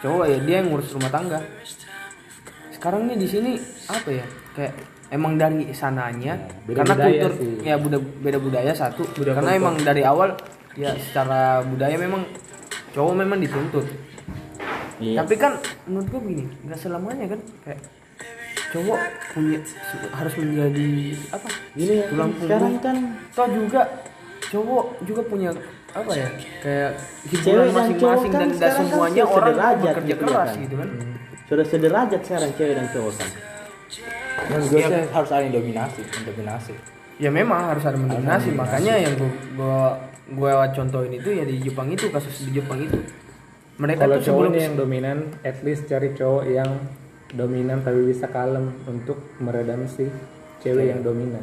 [0.00, 1.40] Cowok ya dia yang ngurus rumah tangga.
[2.72, 3.52] Sekarang nih di sini
[3.88, 4.24] apa ya?
[4.56, 4.74] Kayak
[5.12, 7.52] emang dari sananya beda karena budaya kultur sih.
[7.66, 9.02] ya buda, beda budaya satu.
[9.20, 10.32] Karena emang dari awal
[10.78, 12.24] ya secara budaya memang
[12.96, 13.86] cowok memang dituntut.
[15.00, 15.24] Iya.
[15.24, 15.56] Tapi kan
[15.88, 17.80] menurut gue begini nggak selamanya kan kayak
[18.70, 19.00] cowok
[19.34, 19.58] punya
[20.14, 20.88] harus menjadi
[21.34, 22.96] apa gini ya tulang sekarang punggung kan
[23.34, 23.82] toh juga
[24.50, 25.50] cowok juga punya
[25.90, 26.28] apa ya
[26.62, 26.90] kayak
[27.30, 30.10] Cewek hiburan dan masing-masing cowok kan dan tidak sekarang kan semuanya orang sederajat bekerja gitu
[30.10, 30.62] ya keras kan.
[30.62, 30.88] gitu kan.
[31.50, 33.30] Sudah sederajat sekarang cewek dan cowok kan?
[34.40, 36.74] Menurut gue sih harus ada yang dominasi yang dominasi.
[37.20, 38.48] Ya memang harus ada mendominasi.
[38.54, 39.80] makanya yang gua gua
[40.30, 42.98] gua contohin itu ya di Jepang itu kasus di Jepang itu.
[43.80, 46.70] Mereka Kalau tuh sebelum cowoknya yang dominan, at least cari cowok yang
[47.34, 50.10] dominan tapi bisa kalem untuk meredam si
[50.60, 51.42] cewek yang dominan.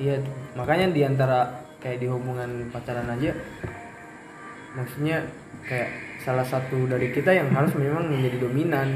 [0.00, 0.24] Iya,
[0.58, 3.32] makanya di antara kayak di hubungan pacaran aja
[4.74, 5.26] maksudnya
[5.66, 5.90] kayak
[6.22, 8.88] salah satu dari kita yang harus memang menjadi dominan.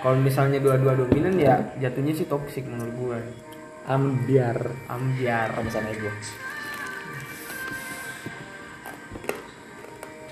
[0.00, 3.20] Kalau misalnya dua-dua dominan ya jatuhnya sih toksik menurut gue.
[3.84, 4.56] ambiar
[4.88, 5.52] Ambiar.
[5.68, 6.08] sama ego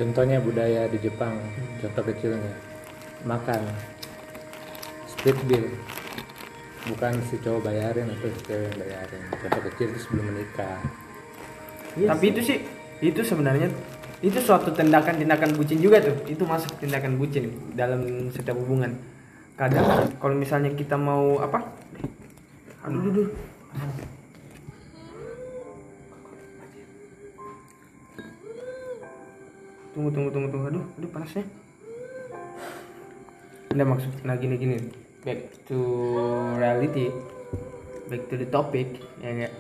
[0.01, 1.37] contohnya budaya di Jepang
[1.85, 2.53] contoh kecilnya
[3.29, 3.61] makan
[5.05, 5.69] split bill
[6.91, 10.81] bukan si cowok bayarin atau si cewek yang bayarin contoh kecil itu sebelum menikah
[11.93, 12.59] Tapi itu sih
[13.05, 13.69] itu sebenarnya
[14.23, 16.15] itu suatu tindakan-tindakan bucin juga tuh.
[16.31, 18.95] Itu masuk tindakan bucin dalam setiap hubungan.
[19.59, 19.83] Kadang
[20.23, 21.59] kalau misalnya kita mau apa?
[22.87, 23.29] Aduh, aduh,
[23.75, 24.09] aduh.
[29.93, 30.67] Tunggu, tunggu, tunggu, tunggu.
[30.71, 31.45] Aduh, aduh panasnya.
[33.75, 34.77] Nggak maksud, nah gini gini.
[35.23, 35.79] Back to
[36.59, 37.15] reality.
[38.11, 39.55] Back to the topic, ya enggak?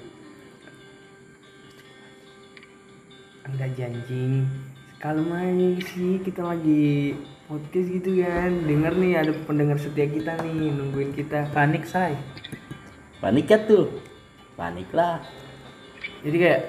[3.46, 4.51] Enggak janjing.
[4.98, 7.14] Kalau main sih kita lagi
[7.46, 8.66] podcast gitu kan.
[8.66, 11.46] Dengar nih ada pendengar setia kita nih nungguin kita.
[11.55, 12.18] Panik say.
[13.22, 14.03] Panik ya tuh.
[14.59, 15.22] Panik lah.
[16.27, 16.62] Jadi kayak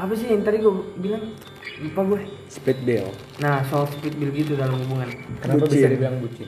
[0.00, 1.36] apa sih yang tadi gue bilang
[1.84, 2.20] lupa gue.
[2.48, 3.10] split bill
[3.42, 5.10] Nah soal speed bill gitu dalam hubungan.
[5.42, 6.46] kenapa bisa dibilang bucin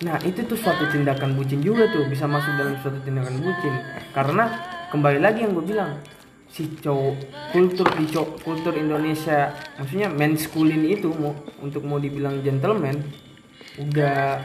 [0.00, 3.74] Nah itu tuh suatu tindakan bucin juga tuh bisa masuk dalam suatu tindakan bucin.
[4.16, 4.48] Karena
[4.88, 6.00] kembali lagi yang gue bilang
[6.48, 7.14] si cowok
[7.52, 11.30] kultur di cowok kultur Indonesia maksudnya manskulin itu mau
[11.62, 12.98] untuk mau dibilang gentleman
[13.78, 14.42] udah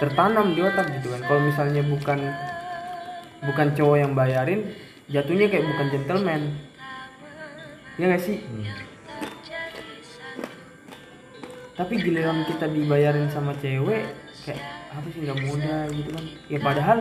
[0.00, 1.22] tertanam di otak gitu kan.
[1.28, 2.18] Kalau misalnya bukan
[3.44, 4.64] bukan cowok yang bayarin
[5.12, 6.40] jatuhnya kayak bukan gentleman.
[8.00, 8.40] Ya nggak sih?
[11.76, 16.98] Tapi giliran kita dibayarin sama cewek kayak apa sih nggak mudah gitu kan ya padahal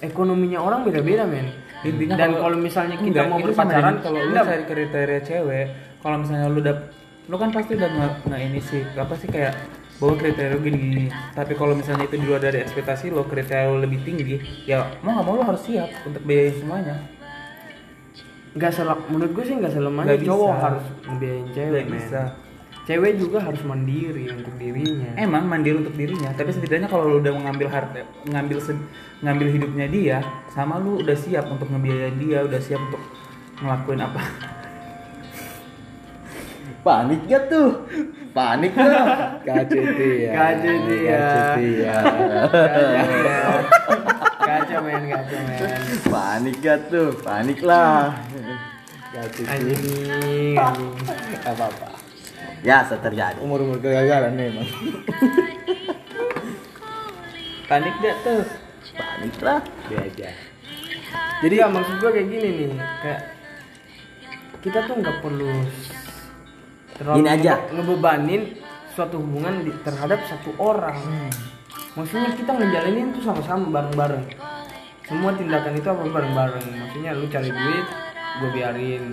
[0.00, 4.34] ekonominya orang beda-beda men Intinya dan kalau- kalau misalnya kita Enggak, mau berpacaran kalau lu
[4.36, 5.66] cari kriteria cewek,
[5.98, 6.76] kalau misalnya lu udah
[7.24, 9.54] lu kan pasti udah nggak nggak ini sih, apa sih kayak
[9.96, 11.06] bahwa kriteria lu gini-gini.
[11.32, 15.16] Tapi kalau misalnya itu di luar dari ekspektasi lo kriteria lu lebih tinggi, ya mau
[15.16, 16.96] nggak mau lo harus siap untuk biayain semuanya.
[18.50, 22.22] nggak selak menurut gue sih nggak selamanya cowok harus ngebiayain cewek men bisa.
[22.90, 27.30] Cewek juga harus mandiri untuk dirinya Emang mandiri untuk dirinya, tapi setidaknya kalau lu udah
[27.30, 28.58] mengambil harta, ngambil
[29.22, 30.18] ngambil hidupnya dia,
[30.50, 32.98] sama lu udah siap untuk ngebiayain dia, udah siap untuk
[33.62, 34.22] ngelakuin apa.
[36.86, 37.86] Panik gak tuh?
[38.34, 40.32] Panik ya KCT ya.
[40.32, 40.88] KCT
[41.82, 41.94] ya
[44.40, 45.60] kacau men kacau men
[46.08, 47.10] Panik gak tuh?
[47.20, 48.16] Panik lah.
[49.12, 50.94] KCT anjing anjing
[51.44, 51.89] apa apa
[52.60, 53.40] Ya, terjadi.
[53.40, 54.68] umur umur kegagalan memang
[57.64, 58.42] Panik gak tuh?
[58.92, 59.60] Panik lah.
[59.86, 60.30] dia aja
[61.40, 62.68] jadi ya maksud gue kayak gini nih
[63.00, 63.20] kayak
[64.60, 65.64] kita tuh nggak perlu
[66.94, 67.52] terlalu Gini aja.
[67.56, 68.42] ngebe- ngebebanin
[68.92, 71.00] suatu hubungan di- terhadap satu orang
[71.96, 74.24] maksudnya kita ngejalanin itu sama-sama bareng-bareng
[75.02, 77.86] semua tindakan itu apa bareng-bareng maksudnya lu cari duit
[78.36, 79.04] gue biarin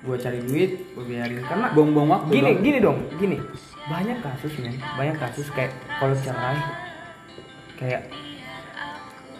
[0.00, 1.40] gue cari duit gue biarin.
[1.44, 2.58] Karena Buang-buang waktu gini dong.
[2.62, 3.36] gini dong gini.
[3.84, 4.76] Banyak kasus men.
[4.94, 6.58] Banyak kasus kayak kalau cerai
[7.76, 8.02] kayak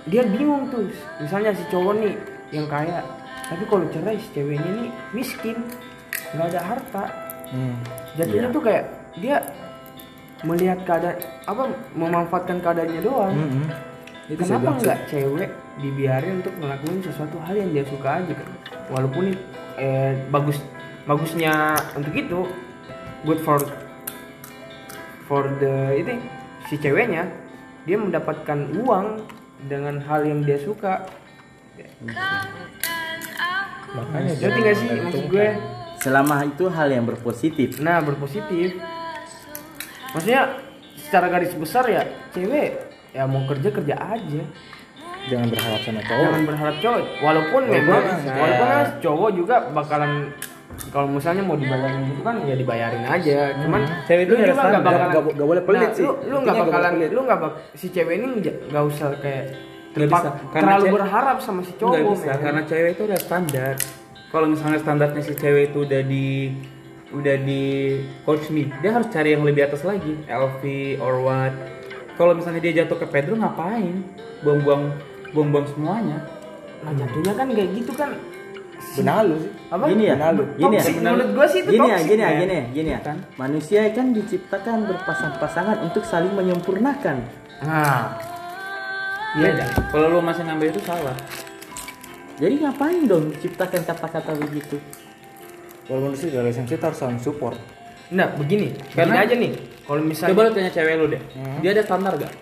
[0.05, 0.89] dia bingung tuh.
[1.19, 2.15] Misalnya si cowok nih
[2.51, 3.01] yang kaya
[3.47, 5.57] tapi kalau cerai si ceweknya nih miskin
[6.33, 7.05] nggak ada harta.
[7.51, 7.75] Hmm.
[8.15, 8.55] jadinya Iya.
[8.55, 8.85] tuh kayak
[9.19, 9.37] dia
[10.41, 13.35] melihat keadaan apa memanfaatkan keadaannya doang.
[13.35, 13.67] Hmm.
[14.31, 18.31] itu kenapa nggak cewek dibiarin untuk ngelakuin sesuatu hal yang dia suka aja?
[18.31, 18.49] Kan
[18.87, 19.35] walaupun
[19.77, 20.59] eh, bagus
[21.05, 22.41] bagusnya untuk itu
[23.27, 23.61] good for
[25.27, 26.19] for the itu
[26.67, 27.29] si ceweknya
[27.85, 29.25] dia mendapatkan uang
[29.67, 31.05] dengan hal yang dia suka.
[33.91, 35.49] Makanya ngerti nggak sih maksud gue?
[36.01, 37.83] Selama itu hal yang berpositif.
[37.83, 38.79] nah berpositif.
[40.15, 40.61] Maksudnya
[41.11, 42.79] secara garis besar ya cewek
[43.11, 44.43] ya mau kerja kerja aja
[45.27, 46.23] jangan berharap sama cowok.
[46.25, 47.03] Jangan berharap cowok.
[47.21, 48.33] Walaupun memang bisa.
[48.33, 50.13] walaupun kan cowok juga bakalan
[50.89, 53.39] kalau misalnya mau dibayarin gitu kan ya dibayarin aja.
[53.59, 56.05] Cuman Cewek itu juga nggak bakalan nggak bo- nggak boleh pelit Nah, sih.
[56.05, 57.11] lu lu nggak bakalan pelit.
[57.11, 59.45] lu nggak bak si cewek ini nggak usah kayak
[59.91, 62.41] Nggak terpa- bisa, karena terlalu cewek- berharap sama si cowok bisa men.
[62.41, 63.75] karena cewek itu udah standar.
[64.31, 66.27] Kalau misalnya standarnya si cewek itu udah di
[67.11, 67.63] udah di
[68.23, 70.15] coach nih dia harus cari yang lebih atas lagi.
[70.25, 70.63] LV
[70.97, 71.51] or what.
[72.15, 74.07] Kalau misalnya dia jatuh ke Pedro ngapain?
[74.41, 74.95] Buang-buang
[75.31, 76.19] buang-buang semuanya
[76.81, 78.11] nah jatuhnya kan kayak gitu kan
[78.91, 80.45] benar lu sih apa Gini ya, Benar lu.
[80.57, 80.83] gini ya.
[80.99, 83.01] Menurut gua sih itu Gini ya, toxic, gini ya, gini ya, gini ya.
[83.05, 83.17] Kan?
[83.37, 87.23] Manusia kan diciptakan berpasang-pasangan untuk saling menyempurnakan.
[87.63, 88.19] nah
[89.31, 89.63] Iya.
[89.95, 91.15] Kalau lu masih ngambil itu salah.
[92.35, 94.83] Jadi ngapain dong ciptakan kata-kata begitu?
[95.87, 97.55] Kalau menurut sih relationship harus saling support.
[98.11, 98.75] Nah, begini.
[98.91, 99.55] Karena- aja nih.
[99.87, 101.23] Kalau misalnya Coba lu tanya cewek lu deh.
[101.63, 102.33] Dia ada standar gak?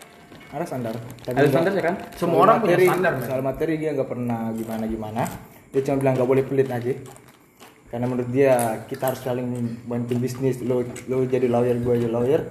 [0.48, 0.94] Ada standar.
[0.96, 1.94] Tapi Ada standar ya kan?
[2.14, 3.26] semua soal orang punya materi, standar, men.
[3.28, 5.22] Soal materi dia nggak pernah gimana gimana.
[5.68, 6.92] Dia cuma bilang nggak boleh pelit aja.
[7.88, 9.48] Karena menurut dia kita harus saling
[9.84, 10.60] bantu bisnis.
[10.60, 12.42] Lo lo jadi lawyer, gue jadi lawyer.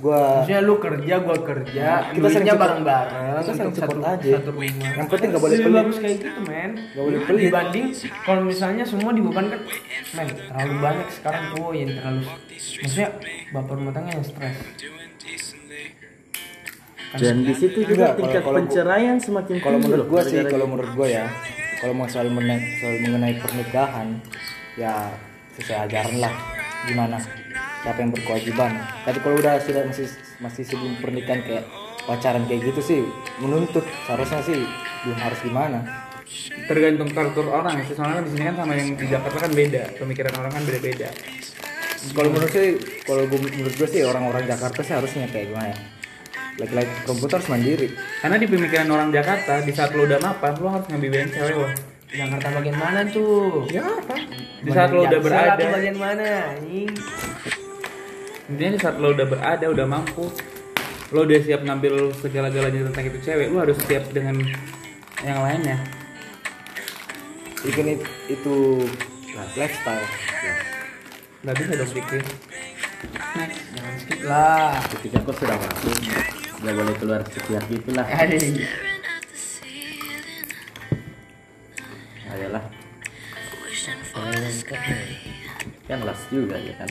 [0.00, 4.12] Gue Maksudnya lu kerja, gua kerja, kita sering duitnya support- bareng-bareng kita untuk support satu,
[4.16, 4.32] aja.
[4.32, 4.90] satu rumah.
[4.96, 5.76] Yang penting nggak boleh pelit.
[5.76, 6.70] bagus kayak gitu, men.
[6.72, 7.42] Nggak boleh pelit.
[7.44, 7.86] Dibanding
[8.24, 9.60] kalau misalnya semua dibebankan,
[10.14, 12.20] men, terlalu banyak sekarang cowok yang terlalu
[12.80, 13.08] maksudnya
[13.52, 14.56] bapak rumah tangga yang stres.
[17.10, 20.40] Dan di situ juga Enggak, kalau- tingkat kalau penceraian semakin kalau tinggi menurut gue sih,
[20.46, 21.26] kalau menurut gue ya,
[21.82, 24.08] kalau mau soal mengenai, soal mengenai pernikahan,
[24.78, 25.10] ya
[25.58, 26.34] sesuai ajaran lah.
[26.86, 27.18] Gimana?
[27.80, 28.72] Siapa yang berkewajiban?
[29.02, 30.06] Tapi kalau udah sudah masih
[30.38, 31.64] masih sebelum pernikahan kayak
[32.06, 33.00] pacaran kayak gitu sih,
[33.42, 34.60] menuntut seharusnya sih
[35.02, 35.78] belum harus gimana.
[36.70, 37.98] Tergantung karakter orang sih.
[37.98, 39.82] Soalnya kan di sini kan sama yang di Jakarta kan beda.
[39.98, 41.08] Pemikiran orang kan beda-beda.
[42.14, 42.68] Kalau menurut sih,
[43.02, 45.78] kalau menurut gue sih orang-orang Jakarta sih harusnya kayak gimana ya?
[46.60, 47.88] Laki-laki perempuan harus mandiri.
[48.20, 51.68] Karena di pemikiran orang Jakarta, di saat lo udah mapan, lo harus ngambilin cewek lo.
[52.10, 53.64] Jakarta bagian mana tuh?
[53.72, 54.16] Ya apa?
[54.60, 56.26] Di saat lo udah berada, bagian mana?
[56.52, 56.92] anjing?
[58.50, 60.26] intinya di saat lo udah berada, udah mampu,
[61.14, 64.42] lo udah siap ngambil segala-galanya tentang itu cewek, lo harus siap dengan
[65.22, 65.78] yang lainnya.
[67.62, 68.84] Ikan it- itu
[69.54, 70.06] lifestyle.
[71.46, 72.22] Gak bisa dong pikir.
[73.32, 74.76] Jangan skip lah.
[74.92, 75.96] ketika kau sudah masuk
[76.60, 78.40] nggak boleh keluar setiap itulah Aduh.
[82.30, 82.64] ayolah.
[85.90, 86.90] Kan las juga ya kan.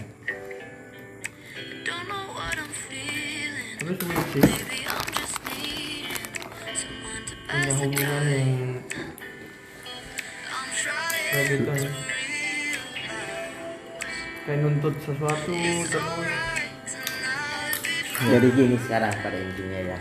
[7.50, 8.52] Punya hubungan yang
[11.30, 11.72] kayak gitu
[14.46, 15.54] kayak nuntut sesuatu
[15.94, 16.59] terus
[18.20, 19.98] jadi gini sekarang pada intinya ya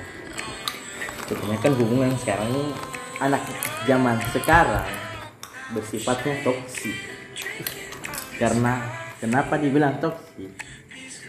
[1.30, 2.74] kebanyakan hubungan sekarang ini
[3.22, 3.42] anak
[3.86, 4.88] zaman sekarang
[5.70, 6.96] bersifatnya toksik
[8.42, 8.82] karena
[9.22, 10.50] kenapa dibilang toksik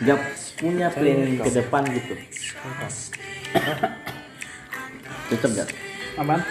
[0.02, 0.20] gak
[0.58, 2.16] punya planning ke depan gitu
[5.30, 5.70] tetap gak
[6.18, 6.42] Aman?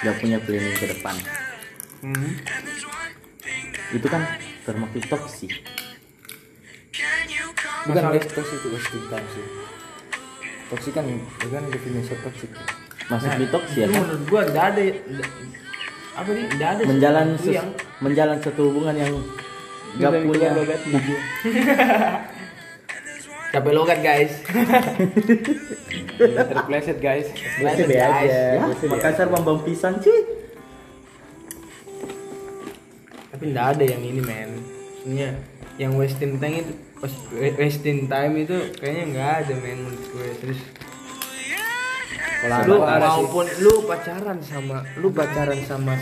[0.00, 1.16] gak punya planning ke depan
[2.04, 2.36] Hmm.
[2.36, 3.96] Iya.
[3.96, 4.28] itu kan
[4.68, 5.56] termasuk toksik
[7.84, 8.68] Bukan toxic itu
[9.12, 9.63] time sih.
[10.74, 11.04] Toxic kan
[11.38, 12.50] bukan definisi toxic.
[13.04, 15.32] masuk di toksik ya kan menurut gua nggak ada nggak-
[16.14, 17.68] apa nih nggak ada menjalan sesuatu ses- yang
[18.00, 19.12] menjalan satu hubungan yang
[19.94, 21.00] gak Bisa punya logatnya.
[23.52, 24.32] capek logat guys
[26.48, 27.26] Terpleset guys.
[27.56, 28.26] Be aja.
[28.26, 30.20] Ya, Makassar bambang pisang cuy.
[33.26, 34.50] tapi nggak ada yang ini men
[34.96, 35.28] Maksudnya
[35.76, 36.72] yang wasting time itu
[37.58, 40.60] wasting time itu kayaknya nggak ada men menurut gue terus
[42.44, 43.00] Kalau lu sih.
[43.00, 45.94] maupun lu pacaran sama lu pacaran sama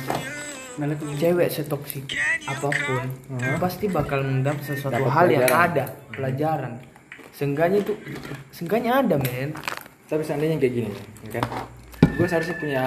[1.20, 2.06] cewek setoksik
[2.50, 5.70] apa pun lu pasti bakal mendapat sesuatu Dapat hal yang pelajaran.
[5.70, 6.72] ada pelajaran
[7.32, 7.92] seenggaknya itu
[8.52, 9.50] seenggaknya ada men
[10.12, 10.92] Tapi seandainya kayak gini,
[11.24, 11.44] ya kan?
[12.20, 12.84] Gue seharusnya punya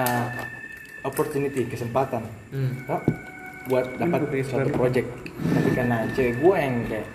[1.02, 2.22] opportunity, kesempatan,
[2.54, 2.86] hmm.
[3.66, 5.10] buat dapat suatu project.
[5.34, 7.06] Tapi karena cewek gue yang kayak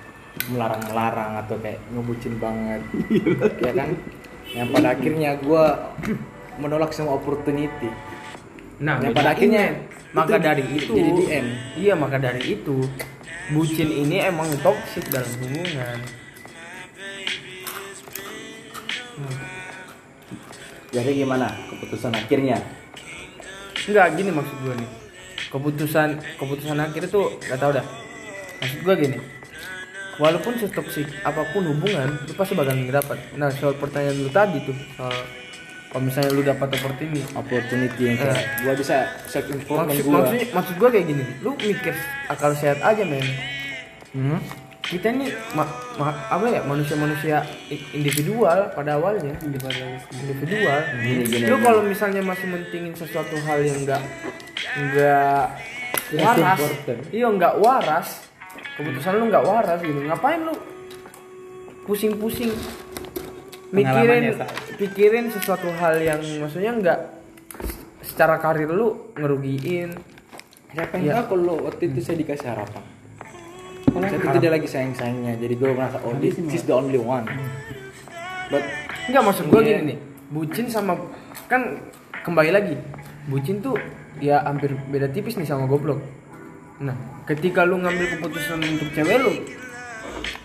[0.52, 2.82] melarang-melarang atau kayak ngebucin banget,
[3.60, 3.90] ya kan?
[4.52, 5.64] Yang pada akhirnya gue
[6.60, 7.90] menolak semua opportunity.
[8.82, 9.86] Nah, Yang pada akhirnya men.
[10.12, 11.46] maka itu dari itu jadi DM.
[11.78, 12.78] Iya, maka dari itu
[13.52, 16.00] bucin ini emang toksik dalam hubungan.
[20.92, 22.60] Jadi gimana keputusan akhirnya?
[23.88, 24.90] Enggak gini maksud gue nih.
[25.48, 27.86] Keputusan keputusan akhir itu gak tau dah.
[28.60, 29.18] Maksud gue gini.
[30.22, 33.18] Walaupun setoksik apa pun hubungan, lu pasti bakal dapat.
[33.34, 35.18] Nah, soal pertanyaan lu tadi tuh, soal
[35.90, 40.14] kalau misalnya lu dapat opportunity, Opportunity yang kayak gue bisa self improvement maksud, gue.
[40.14, 41.96] maksud, maksud gue kayak gini, lu mikir
[42.30, 43.26] akal sehat aja men.
[44.14, 44.40] Hmm?
[44.82, 51.56] kita ini ma- ma- apa ya manusia-manusia i- individual pada awalnya individual Gini, gini, lu
[51.56, 51.64] gini.
[51.64, 54.04] kalau misalnya masih mentingin sesuatu hal yang enggak
[54.76, 55.48] enggak
[56.12, 56.60] waras
[57.08, 58.08] iya enggak waras
[58.80, 60.00] keputusan lu enggak waras gitu.
[60.06, 60.54] Ngapain lu
[61.86, 62.52] pusing-pusing
[63.72, 64.46] mikirin Sa.
[64.76, 67.00] pikirin sesuatu hal yang maksudnya enggak
[68.04, 69.96] secara karir lu ngerugiin.
[70.72, 72.84] Siapa yang tahu kalau waktu itu saya dikasih harapan.
[73.92, 77.28] Saat itu dia lagi sayang-sayangnya, jadi gue merasa oh this, this is the only one.
[78.48, 78.64] But
[79.12, 79.68] Enggak maksud gue Iya.
[79.68, 79.98] gini nih,
[80.32, 80.96] bucin sama
[81.52, 81.82] kan
[82.24, 82.76] kembali lagi.
[83.28, 83.76] Bucin tuh
[84.24, 86.00] ya hampir beda tipis nih sama goblok
[86.82, 86.98] nah
[87.30, 89.34] ketika lu ngambil keputusan untuk cewek lu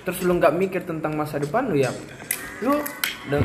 [0.04, 1.90] terus lu nggak mikir tentang masa depan lu ya
[2.60, 2.76] lu
[3.32, 3.42] dan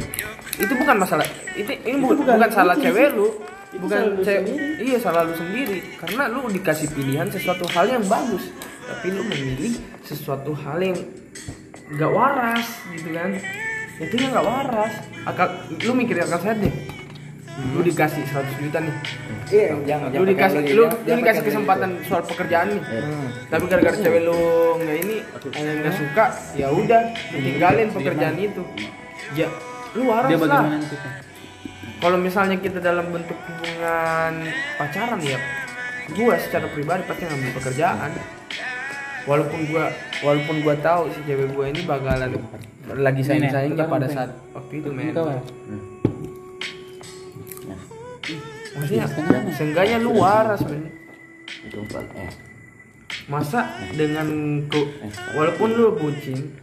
[0.59, 1.25] itu bukan masalah
[1.55, 3.31] itu ini bu- bukan, salah cewek lu
[3.79, 4.43] bukan cewek
[4.83, 8.51] iya salah lu sendiri karena lu dikasih pilihan sesuatu hal yang bagus
[8.91, 10.99] tapi lu memilih sesuatu hal yang
[11.91, 13.35] nggak waras gitu kan?
[13.99, 14.93] Itu yang nggak waras.
[15.27, 15.47] Akal
[15.87, 16.73] lu mikir akal sehat deh
[17.59, 18.95] lu dikasih 100 juta nih.
[19.51, 22.81] Iya, jangan lu dikasih lu, lu dikasih kesempatan soal pekerjaan nih.
[23.51, 24.39] Tapi gara-gara cewek lu
[24.79, 25.15] nggak ini
[25.51, 26.25] nggak suka
[26.55, 27.01] ya udah
[27.35, 28.63] tinggalin pekerjaan itu.
[29.35, 29.47] Ya
[29.91, 30.63] lu waras Dia lah.
[30.63, 30.97] bagaimana itu?
[32.01, 34.33] kalau misalnya kita dalam bentuk hubungan
[34.79, 35.37] pacaran ya
[36.17, 38.11] gua secara pribadi pasti ngambil pekerjaan.
[39.29, 39.85] Walaupun gua
[40.25, 42.31] walaupun gua tahu si cewek gua ini bakalan
[42.89, 45.13] lagi sayang sayangnya pada saat waktu itu men.
[45.13, 45.37] ya?
[48.81, 49.05] Maksudnya
[49.53, 50.89] seenggaknya lu waras men
[51.61, 52.31] itu empat eh
[53.29, 54.27] masa dengan
[54.71, 54.81] ku,
[55.37, 56.57] walaupun lu bucin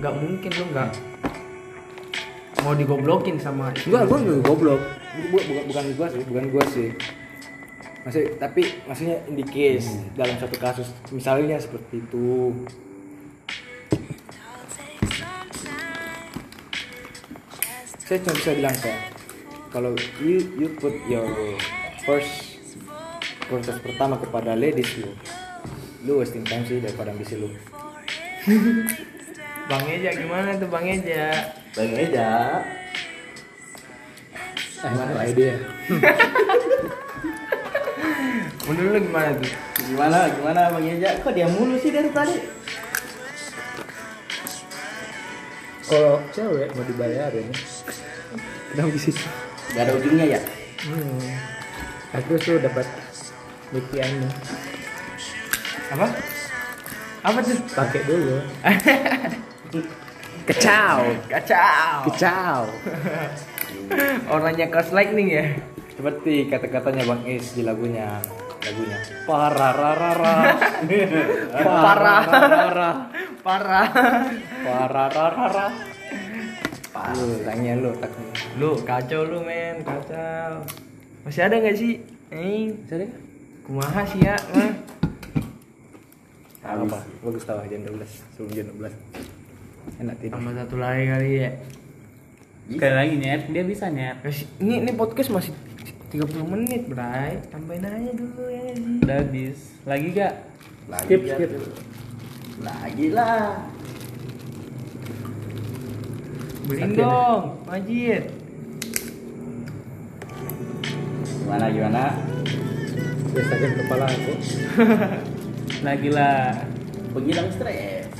[0.00, 0.90] nggak mungkin lu nggak
[2.66, 4.80] mau digoblokin sama Enggak, gua enggak goblok.
[5.30, 6.88] Gua, bukan bukan gua sih, bukan gua sih.
[8.02, 9.86] Masih tapi maksudnya in the case
[10.18, 12.54] dalam satu kasus misalnya seperti itu.
[18.06, 19.15] Saya cuma bisa bilang kayak
[19.76, 19.92] kalau
[20.24, 21.28] you you put your
[22.08, 22.56] first
[23.44, 25.12] prioritas pertama kepada ladies lu,
[26.08, 27.52] lu wasting time sih daripada ambisi lu.
[29.68, 32.30] bang Eja gimana tuh bang Eja bang Eja
[34.80, 35.60] Gimana lah dia?
[38.64, 39.52] menurut lu gimana tuh
[39.92, 42.38] gimana gimana bang Eja kok dia mulu sih dari tadi
[45.86, 47.46] Kalau cewek mau dibayarin,
[48.74, 49.14] Kenapa sih?
[49.76, 50.40] Gak ada ujungnya ya?
[50.88, 51.20] Hmm,
[52.24, 52.88] terus lu dapat
[53.76, 54.30] mikiannya
[55.92, 56.06] apa?
[57.20, 57.58] Apa tuh?
[57.76, 58.40] Pakai dulu.
[60.46, 62.70] Kecau, kacau kecau.
[64.32, 65.58] orangnya kelas lightning ya.
[65.90, 68.22] Seperti kata-katanya Bang Is di lagunya.
[68.62, 68.98] Lagunya.
[69.26, 70.36] Parararara.
[71.50, 72.22] Parah.
[73.44, 73.90] parararara.
[75.34, 75.95] Parah
[76.96, 78.10] parararara lu tanya lu tak.
[78.56, 80.64] Lu kacau lu men kacau.
[81.22, 82.00] Masih ada nggak sih?
[82.28, 83.06] Eh Sorry?
[83.62, 84.36] kumaha sih ya?
[84.54, 84.72] Mah
[86.66, 88.02] apa bagus tahu jam 12
[88.34, 88.90] sebelum jam 12
[90.02, 90.34] enak tidur.
[90.34, 91.50] Tambah satu lagi kali ya.
[92.66, 94.18] Sekali lagi nyet, dia bisa nyet.
[94.18, 95.54] Masih- ini ini podcast masih
[96.10, 97.38] 30 menit bray.
[97.48, 99.58] Tambahin aja dulu ya sih Udah habis.
[99.84, 100.34] Lagi gak?
[100.86, 101.50] lagi Skip, ya skip.
[102.58, 103.58] lagi lah
[106.66, 108.22] beliin dong majid.
[111.46, 112.04] Gimana gimana?
[113.30, 114.32] Gue sakit kepala aku.
[115.86, 116.66] Lagi lah.
[117.14, 118.12] penghilang stres.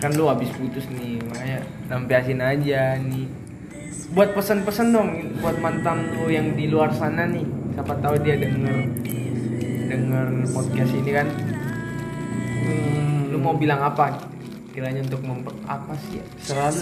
[0.00, 1.60] Kan lu habis putus nih makanya
[1.92, 3.28] lampiasin aja nih.
[4.16, 5.10] Buat pesan-pesan dong
[5.44, 7.44] buat mantan lu yang di luar sana nih.
[7.76, 8.88] Siapa tahu dia denger
[9.92, 10.26] denger
[10.56, 11.28] podcast ini kan.
[12.62, 14.31] Hmm, lu mau bilang apa
[14.72, 16.80] kiranya untuk memper apa sih ya selalu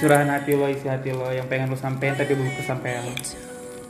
[0.00, 3.04] Curahan hati lo, isi hati lo yang pengen lo sampein tapi belum kesampaian.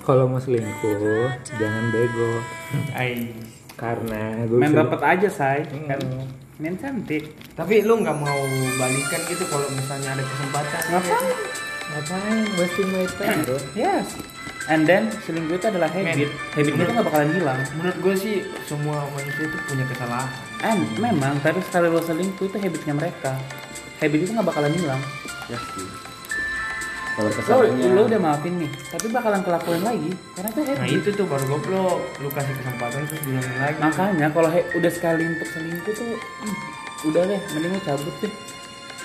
[0.02, 2.42] Kalau mau selingkuh, jangan bego.
[2.98, 3.30] Ay,
[3.78, 5.62] Karena gue main rapet aja say.
[5.70, 5.86] Hmm.
[5.86, 6.00] Kan
[6.58, 7.34] main cantik.
[7.58, 8.40] tapi lu nggak mau
[8.78, 11.34] balikan gitu kalau misalnya ada kesempatan Ngapain?
[11.90, 12.38] Ngapain?
[12.58, 13.58] Wasting my time bro.
[13.78, 14.06] Yes.
[14.70, 16.30] And then selingkuh itu adalah habit.
[16.54, 17.58] Habit itu nggak bakalan hilang.
[17.78, 18.36] menurut gue sih
[18.66, 20.30] semua manusia itu punya kesalahan
[20.60, 23.34] And memang tapi sekali lo selingkuh itu habitnya mereka.
[23.96, 25.02] Habit itu nggak bakalan hilang.
[25.44, 25.88] ya sih
[27.14, 30.78] kalau Lo, kesalahannya lo udah maafin nih, tapi bakalan kelakuin lagi karena itu habit.
[30.80, 34.90] nah itu tuh baru goblok lu kasih kesempatan terus bilangin lagi Makanya kalau he- udah
[34.90, 36.56] sekali untuk selingkuh tuh, hmm,
[37.06, 38.32] udah deh, mending lo cabut deh.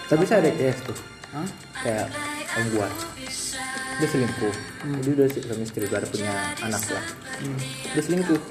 [0.07, 0.97] tapi saya ada case tuh
[1.29, 1.47] Hah?
[1.77, 2.07] kayak
[2.49, 2.87] om gua
[3.99, 4.55] dia selingkuh
[5.03, 6.31] jadi udah suami istri ada punya
[6.63, 7.05] anak lah
[7.91, 8.41] dia selingkuh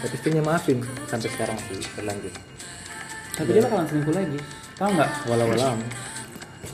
[0.00, 0.78] tapi istrinya maafin
[1.10, 2.34] sampai sekarang masih berlanjut
[3.34, 4.38] Tapi dia bakalan selingkuh lagi.
[4.78, 5.10] Tahu nggak?
[5.26, 5.74] walau-walau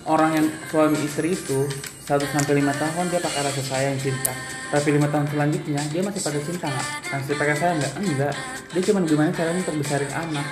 [0.05, 1.65] Orang yang suami istri itu
[2.05, 4.37] 1 sampai 5 tahun dia pakai rasa sayang cinta.
[4.71, 6.87] Tapi lima tahun selanjutnya dia masih pakai cinta nggak?
[7.11, 7.93] Masih pakai sayang nggak?
[8.07, 8.35] Enggak.
[8.71, 10.47] Dia cuma gimana caranya untuk besarin anak.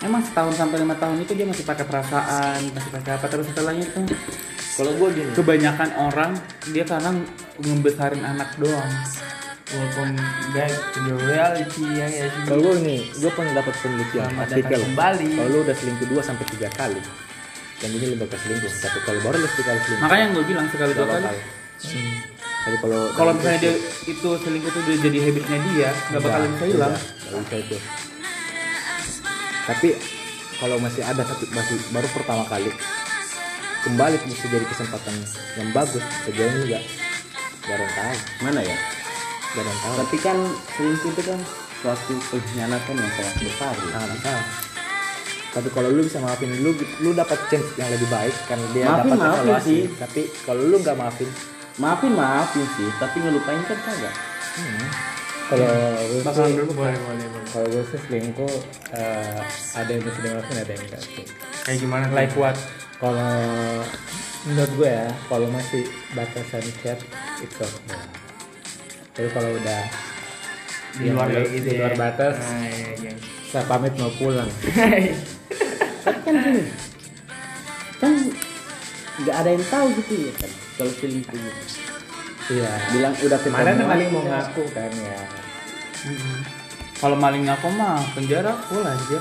[0.00, 3.84] Emang setahun sampai lima tahun itu dia masih pakai perasaan, masih pakai apa terus setelahnya
[3.84, 4.00] itu
[4.72, 6.32] kalau gua gini kebanyakan orang
[6.72, 7.10] dia karena
[7.60, 8.92] ngebesarin anak doang.
[9.72, 10.20] Welcome
[10.52, 12.44] back to the reality ya ya sih.
[12.44, 15.28] kalau gua gini gua pernah dapat penelitian Selamat artikel kembali.
[15.32, 17.00] kalau lu udah selingkuh dua sampai tiga kali
[17.80, 20.66] dan ini lu bakal selingkuh tapi kalau baru lu sekali selingkuh Makanya yang gue bilang
[20.68, 21.36] sekali dua kali bakal.
[22.62, 23.74] Tapi kalau Kalau misalnya dia
[24.06, 26.94] itu selingkuh itu udah jadi habitnya dia, nggak bakalan bisa hilang.
[26.94, 27.76] Bisa itu.
[29.62, 29.88] Tapi
[30.60, 32.70] kalau masih ada tapi masih baru pertama kali
[33.82, 35.14] kembali bisa jadi kesempatan
[35.58, 36.84] yang bagus sejauh ini nggak
[37.62, 38.76] nggak ada yang tahu Mana ya?
[39.52, 40.36] yang tahu Tapi kan
[40.74, 41.40] selingkuh itu kan
[41.82, 43.74] suatu pengkhianatan yang sangat besar.
[43.74, 43.86] Ya.
[43.92, 44.32] nah, bisa
[45.52, 46.72] tapi kalau lu bisa maafin lu
[47.04, 49.80] lu dapat chance yang lebih baik karena dia Maafin, dapat maafin evaluasi sih.
[50.00, 51.28] tapi kalau lu nggak maafin
[51.80, 54.12] Maafin maafin sih, tapi ngelupain kan kagak.
[55.48, 56.52] Kalau gue sih,
[57.48, 58.54] kalau gue sih selingkuh
[58.92, 59.40] eh,
[59.72, 61.24] ada yang bisa dimaafin ada yang enggak sih.
[61.64, 62.04] Kayak gimana?
[62.12, 62.56] Like what?
[63.02, 63.34] Kalau
[64.46, 65.82] menurut gue ya, kalau masih
[66.14, 66.98] batasan chat
[67.42, 67.98] itu oke.
[69.12, 69.82] Tapi kalau udah
[70.92, 71.98] Di luar gitu di luar ya.
[71.98, 73.12] batas, Nah, iya, iya.
[73.48, 74.46] saya pamit mau pulang.
[76.04, 76.62] Tapi kan gini,
[77.96, 78.12] kan
[79.18, 81.62] nggak ada yang tahu gitu ya kan kalau selingkuh gitu.
[82.52, 82.70] Iya.
[82.92, 83.56] Bilang udah ketemu.
[83.56, 85.18] Kemarin maling mau ngaku kan ya.
[86.98, 89.18] Kalau maling aku mah penjara full aja.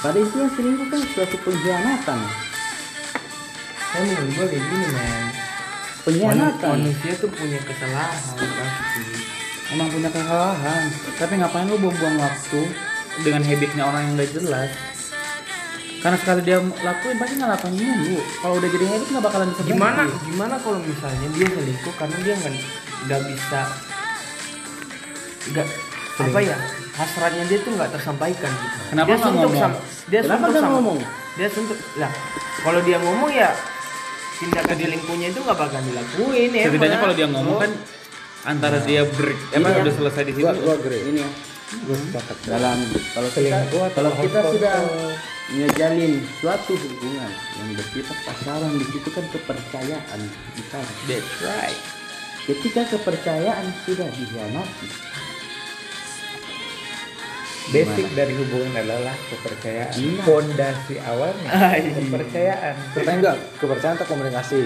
[0.00, 2.18] Pada intinya selingkuh kan suatu pengkhianatan.
[3.90, 5.24] Saya menurut gua kayak gini men.
[6.00, 6.76] Pengkhianatan.
[6.80, 9.04] Manusia tuh punya kesalahan pasti.
[9.70, 10.82] Emang punya kesalahan.
[11.14, 12.60] Tapi ngapain lu buang-buang waktu
[13.20, 14.70] dengan habitnya orang yang gak jelas?
[16.00, 18.18] Karena sekali dia lakuin pasti ngelakuin mulu.
[18.40, 20.24] Kalau udah jadi habit nggak bakalan bisa Gimana berhenti.
[20.32, 22.54] gimana kalau misalnya dia selingkuh karena dia nggak
[23.04, 23.60] nggak bisa
[25.50, 25.66] nggak
[26.20, 26.56] apa ya
[26.94, 28.76] hasratnya dia tuh nggak tersampaikan gitu.
[28.88, 29.60] Kenapa dia nggak suntuk ngomong?
[29.60, 29.76] sama
[30.08, 30.98] dia Kenapa suntuk nggak sama ngomong?
[31.30, 32.12] dia suntuk lah
[32.60, 33.50] kalau dia ngomong ya
[34.40, 37.70] tindakan selingkuhnya itu nggak bakal dilakuin ya Setidaknya kalau dia ngomong kan
[38.40, 39.82] antara dia break, emang Iya.
[39.84, 40.48] udah selesai di situ.
[40.48, 41.28] gua gua Ini ya,
[41.70, 42.36] Gue sepakat.
[42.48, 42.78] dalam
[43.14, 44.74] kalau kita Selingkuh kalau kita hotspot sudah
[45.50, 50.20] ngejalin suatu hubungan yang bersifat pacaran di situ kan kepercayaan
[50.56, 50.78] kita.
[51.06, 51.78] That's right.
[52.40, 54.88] Ketika kepercayaan sudah dikhianati,
[57.68, 59.92] Basic dari hubungan adalah kepercayaan.
[59.94, 60.22] Iya.
[60.24, 61.48] Fondasi awalnya
[61.92, 62.74] kepercayaan.
[62.96, 63.36] pertanyaan enggak?
[63.60, 64.60] Kepercayaan atau komunikasi?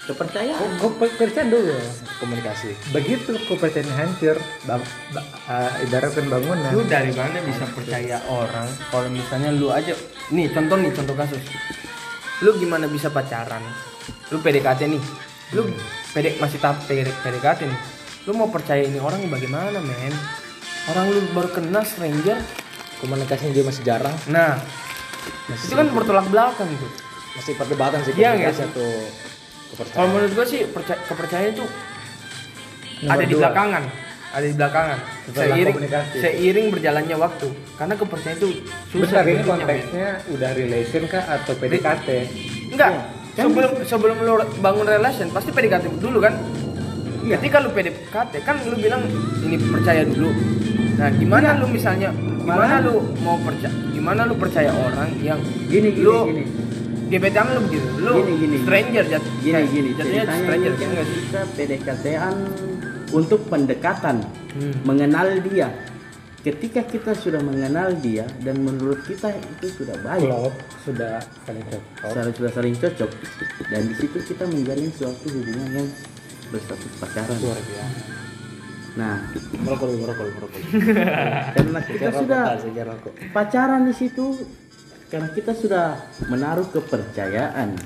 [0.00, 0.70] Kepercayaan.
[0.78, 1.74] Kok kepercayaan dulu.
[2.16, 2.70] komunikasi.
[2.90, 6.70] Begitu kepercayaan hancur, bang, ba- uh, ibaratkan bangunan.
[6.70, 8.68] lu dari mana bisa percaya orang?
[8.88, 9.92] Kalau misalnya lu aja
[10.30, 11.42] nih contoh nih contoh kasus.
[12.40, 13.60] Lu gimana bisa pacaran?
[14.30, 15.02] Lu PDKT nih.
[15.52, 15.66] Lu
[16.10, 17.80] PD, masih tahap PDKT nih.
[18.24, 20.14] Lu mau percaya ini orang bagaimana men
[20.86, 22.38] orang lu baru kenal stranger
[22.98, 24.56] komunikasinya dia masih jarang nah
[25.50, 26.88] itu kan bertolak belakang itu
[27.32, 28.54] masih perdebatan sih Iya, nggak?
[28.66, 28.88] atau
[29.92, 31.64] kalau menurut gua sih percaya, kepercayaan itu
[33.00, 33.40] Nomor ada di dua.
[33.40, 33.84] belakangan
[34.30, 36.16] ada di belakangan Setelah seiring komunikasi.
[36.20, 38.48] seiring berjalannya waktu karena kepercayaan itu
[38.88, 42.08] susah Bentar ini konteksnya udah relation kah atau PDKT?
[42.68, 42.92] Enggak.
[43.30, 46.34] Kan sebelum sebelum lu bangun relation pasti PDKT dulu kan.
[47.22, 47.38] Iya.
[47.38, 49.02] Ketika lu PDKT kan lu bilang
[49.40, 50.30] ini percaya dulu.
[51.00, 56.04] Nah, gimana lu misalnya gimana lu mau percaya gimana lu percaya orang yang gini gini
[56.04, 56.44] lu gini
[57.08, 57.88] gebetan lu begitu.
[57.98, 58.56] Lu Gini, gini.
[58.62, 61.16] stranger jat, gini kayak gini jatuhnya stranger kan enggak sih?
[61.20, 62.36] kita PDKT-an
[63.10, 64.16] untuk pendekatan
[64.50, 64.74] Hmm.
[64.82, 65.70] mengenal dia
[66.40, 71.12] ketika kita sudah mengenal dia dan menurut kita itu sudah baik Klop sudah
[71.44, 72.10] saling cocok.
[72.10, 73.10] Saling- sudah saling cocok
[73.64, 75.88] dan di situ kita menjalin suatu hubungan yang
[76.48, 78.29] berstatus pacaran luar biasa
[78.98, 79.22] nah
[79.62, 80.60] merokok dulu merokok dulu merokok
[81.54, 82.42] karena kita sudah
[82.90, 84.24] rokok, pacaran di situ
[85.10, 85.84] karena kita sudah
[86.30, 87.78] menaruh kepercayaan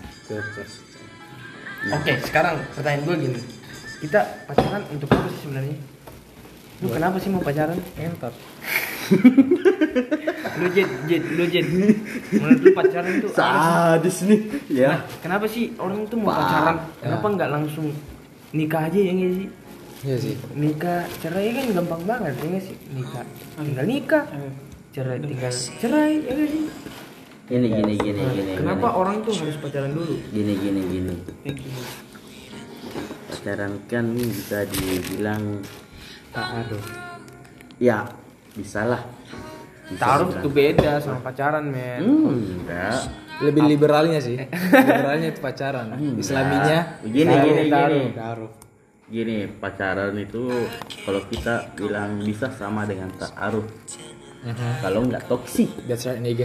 [1.85, 3.41] Oke, sekarang pertanyaan gue gini.
[4.01, 5.77] Kita pacaran untuk apa sih sebenarnya?
[6.81, 7.77] Lu kenapa sih mau pacaran?
[8.01, 8.33] Entot.
[10.55, 11.67] Lu jet, jet, lu jet.
[12.31, 14.41] Menurut lu pacaran itu sadis nih
[14.71, 16.89] ya Nah, kenapa sih orang tuh mau pacaran?
[17.03, 17.91] Kenapa nggak langsung
[18.55, 19.49] nikah aja ya nggak sih?
[20.05, 22.77] Iya sih Nikah, cerai kan gampang banget ya sih?
[22.89, 23.25] Nikah,
[23.57, 24.25] tinggal nikah.
[24.91, 26.65] Cerai, tinggal cerai ya nggak sih?
[27.45, 30.17] gini gini gini gini Kenapa orang tuh harus pacaran dulu?
[30.31, 31.81] gini gini gini gini.
[33.27, 35.61] pacaran kan bisa dibilang
[36.31, 36.85] Taaruf.
[37.77, 38.09] ya
[38.53, 39.03] bisa lah
[39.85, 42.01] Bisa Taruh tuh beda sama pacaran, men.
[42.01, 43.01] hmm, enggak
[43.35, 44.41] lebih liberalnya sih
[44.81, 45.87] liberalnya itu pacaran
[46.17, 48.11] islaminya Gini, taruh, gini, taruh, gini.
[48.15, 48.51] taruh.
[49.05, 50.49] Gini pacaran itu
[51.05, 53.69] kalau kita bilang bisa sama dengan ta'aruf.
[54.81, 55.69] Kalau nggak toksik.
[55.89, 56.45] That's right nigga.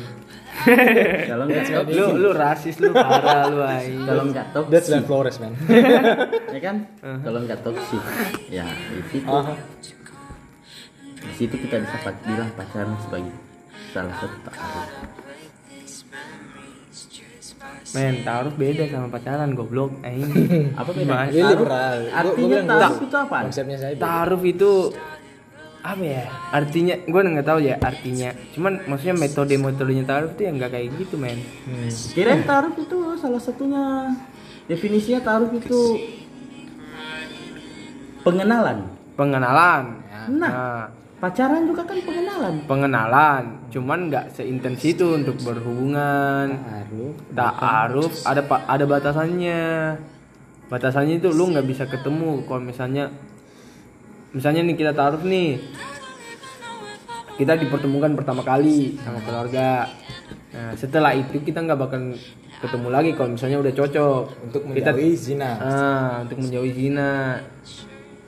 [1.31, 2.15] Kalau nggak Lu toksik.
[2.19, 3.59] lu rasis lu parah lu
[4.07, 5.53] kalau nggak that's toksik Glenn Flores man.
[6.55, 6.75] Ya kan?
[6.99, 8.03] Kalau nggak toksik.
[8.47, 9.27] Ya di situ.
[11.19, 13.35] Di situ kita bisa bilang pacaran sebagai
[13.91, 15.18] salah satu ta'aruf
[17.89, 19.91] Men, taruh beda sama pacaran goblok.
[20.01, 20.19] Eh,
[20.79, 21.09] Apa beda?
[21.09, 21.97] Mas, Ini liberal.
[21.97, 23.37] Gua- gua Artinya taruh gua- itu apa?
[23.43, 23.93] Konsepnya saya.
[23.95, 24.71] Taruh itu
[25.79, 26.23] apa ya?
[26.51, 28.29] Artinya gue nggak tahu ya artinya.
[28.51, 31.39] Cuman maksudnya metode metodenya taruh itu yang nggak kayak gitu men.
[32.11, 34.11] Kirain taruh itu salah satunya
[34.65, 35.79] definisinya taruh itu
[38.21, 38.77] pengenalan.
[39.15, 39.83] Pengenalan.
[40.05, 40.81] Nah, Nah,
[41.19, 42.53] pacaran juga kan pengenalan.
[42.65, 43.43] pengenalan.
[43.69, 46.47] Cuman nggak seintens itu untuk berhubungan.
[46.55, 47.13] Taruh.
[47.35, 49.63] Ta'aruf ada ada batasannya.
[50.71, 53.11] Batasannya itu lu nggak bisa ketemu kalau misalnya
[54.31, 55.57] misalnya nih kita taruh nih
[57.39, 59.87] kita dipertemukan pertama kali sama keluarga.
[60.49, 62.11] Nah, setelah itu kita nggak bakal
[62.59, 64.23] ketemu lagi kalau misalnya udah cocok.
[64.51, 65.51] Untuk kita menjauhi zina.
[65.55, 67.39] Ah, untuk menjauhi zina.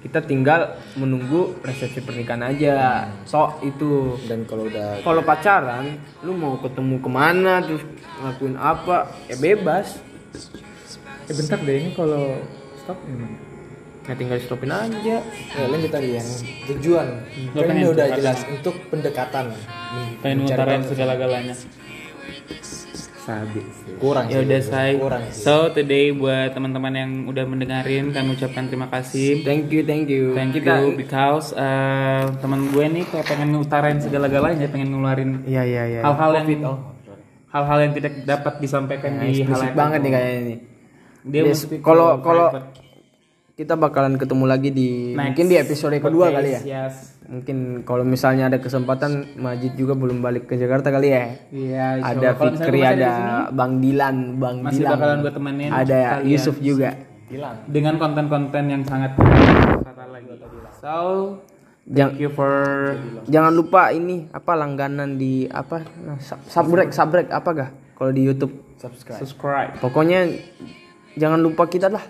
[0.01, 3.05] Kita tinggal menunggu resepsi pernikahan aja.
[3.29, 4.17] Sok itu.
[4.25, 7.85] Dan kalau udah Kalau pacaran, lu mau ketemu ke mana terus
[8.17, 10.01] ngelakuin apa ya bebas.
[11.29, 12.41] Eh bentar deh ini kalau
[12.81, 13.37] stop gimana?
[14.01, 15.21] Ya tinggal stopin aja.
[15.53, 16.29] ya, lanjut tadi yang
[16.65, 17.07] tujuan.
[17.53, 19.53] Gua Kan ini udah jelas untuk pendekatan.
[20.25, 21.53] pengen ngutarain segala-galanya
[23.21, 23.93] Sabi sih.
[23.95, 25.45] Kurang ya udah say Kurang sih.
[25.45, 30.33] so today buat teman-teman yang udah mendengarin kami ucapkan terima kasih Thank you, thank you.
[30.33, 35.61] thank kita you because uh, teman gue nih kayak pengen ngutarain segala-galanya pengen ngeluarin Iya,
[35.63, 36.01] iya, iya.
[36.01, 36.47] hal-hal yang
[37.51, 40.57] hal-hal yang tidak dapat disampaikan Nah, di hal yang banget nih kayaknya nih.
[41.21, 41.41] dia
[41.85, 42.47] kalau kalau
[43.53, 46.61] kita bakalan ketemu lagi di next mungkin di episode kedua kali ya.
[46.65, 47.10] yes.
[47.21, 51.25] Mungkin kalau misalnya ada kesempatan Majid juga belum balik ke Jakarta kali ya.
[51.53, 53.11] Iya, ada Fikri, ada
[53.53, 54.97] Bang Dilan, Bang Masih Dilan.
[54.97, 56.27] bakalan gue temenin Ada kalian.
[56.27, 56.91] Yusuf juga.
[57.63, 60.35] dengan konten-konten yang sangat kata lagi
[60.83, 60.95] so
[61.87, 62.51] thank you for
[63.23, 68.27] jangan lupa ini apa langganan di apa nah, sub- subrek subrek apa gak kalau di
[68.27, 68.51] YouTube.
[68.75, 69.19] subscribe.
[69.23, 70.27] subscribe Pokoknya
[71.13, 72.01] jangan lupa kita lah.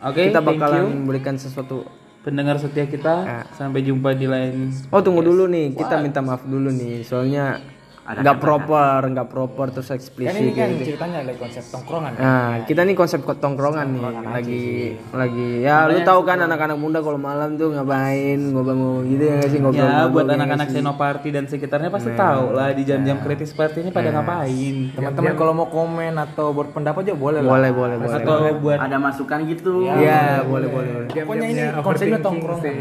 [0.00, 1.84] oke kita thank bakalan memberikan sesuatu.
[2.26, 3.14] Pendengar setia kita.
[3.22, 3.40] Ya.
[3.54, 7.62] sampai jumpa di lain Oh tunggu dulu nih, kita minta maaf dulu nih, soalnya
[8.06, 10.38] nggak proper, nggak proper terus Kan eksplisit.
[10.38, 10.94] ini kan gitu.
[10.94, 12.12] ceritanya lagi konsep tongkrongan.
[12.14, 12.22] kan?
[12.22, 14.64] Nah, kita nih konsep tongkrongan nih, lagi
[15.10, 19.50] lagi ya lu tahu kan anak-anak muda kalau malam tuh ngapain, ngobrol gitu ya nggak
[19.50, 19.90] sih ngobrol.
[19.90, 24.12] ya buat anak-anak Senoparty dan sekitarnya pasti tahu lah di jam-jam kritis seperti ini pada
[24.12, 27.50] ngapain Teman-teman kalau mau komen atau berpendapat aja boleh lah.
[27.52, 28.16] Boleh, boleh, boleh.
[28.22, 29.86] atau buat Ada masukan gitu.
[29.86, 30.90] Iya, boleh, boleh.
[30.92, 31.08] boleh.
[31.12, 32.74] Pokoknya ini konsepnya tongkrongan.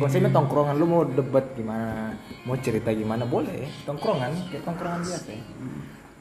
[0.00, 0.74] Konsepnya tongkrongan.
[0.76, 2.11] Lu mau debat gimana?
[2.44, 3.22] Mau cerita gimana?
[3.24, 3.68] Boleh.
[3.86, 5.30] Tongkrongan, kayak tongkrongan biasa.
[5.30, 5.42] ya.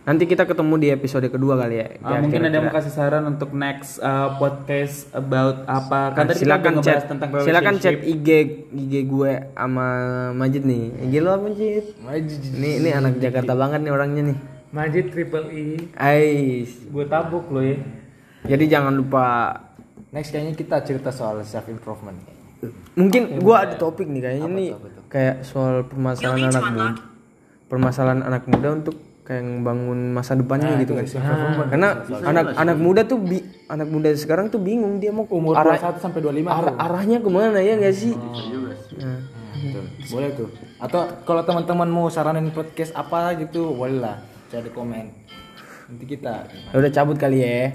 [0.01, 1.87] Nanti kita ketemu di episode kedua kali ya.
[2.01, 6.41] Ah, mungkin ada yang mau kasih saran untuk next uh, podcast about apa kan tadi
[6.41, 8.01] udah silakan chat, tentang silakan chat.
[8.01, 8.29] IG
[8.73, 9.87] IG gue sama
[10.33, 11.05] Majid nih.
[11.05, 11.85] IG lo apa Majid?
[12.57, 14.37] Ini ini anak Jakarta banget nih orangnya nih.
[14.73, 15.65] Majid triple E.
[15.93, 16.81] Ais.
[16.87, 17.75] gue tabuk lo ya
[18.47, 19.53] Jadi jangan lupa
[20.11, 22.19] Next kayaknya kita cerita soal self improvement.
[22.93, 24.69] mungkin gua ada topik nih kayaknya nih
[25.11, 26.87] kayak soal permasalahan anak muda.
[27.67, 31.05] permasalahan anak muda untuk kayak membangun masa depannya gitu kan
[31.69, 31.89] karena
[32.25, 33.37] anak anak muda tuh bi
[33.67, 37.29] anak muda sekarang tuh bingung dia mau Umur arah, 21 sampai 25 arah- arahnya ke
[37.29, 38.11] mana ya gak sih?
[38.11, 39.19] Nah,
[39.61, 40.49] Tuh, boleh tuh.
[40.79, 44.17] Atau kalau teman-teman mau saranin podcast apa gitu, boleh lah.
[44.49, 45.05] Cari komen.
[45.85, 46.49] Nanti kita.
[46.49, 47.69] ya udah cabut kali ya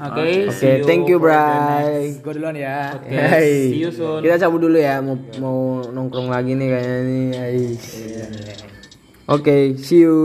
[0.00, 2.96] oke oke see thank you bray Gue duluan ya.
[2.96, 3.50] next- Hai.
[3.68, 7.84] see you soon kita cabut dulu ya mau mau nongkrong lagi nih kayaknya nih Ais.
[9.26, 10.16] oke see you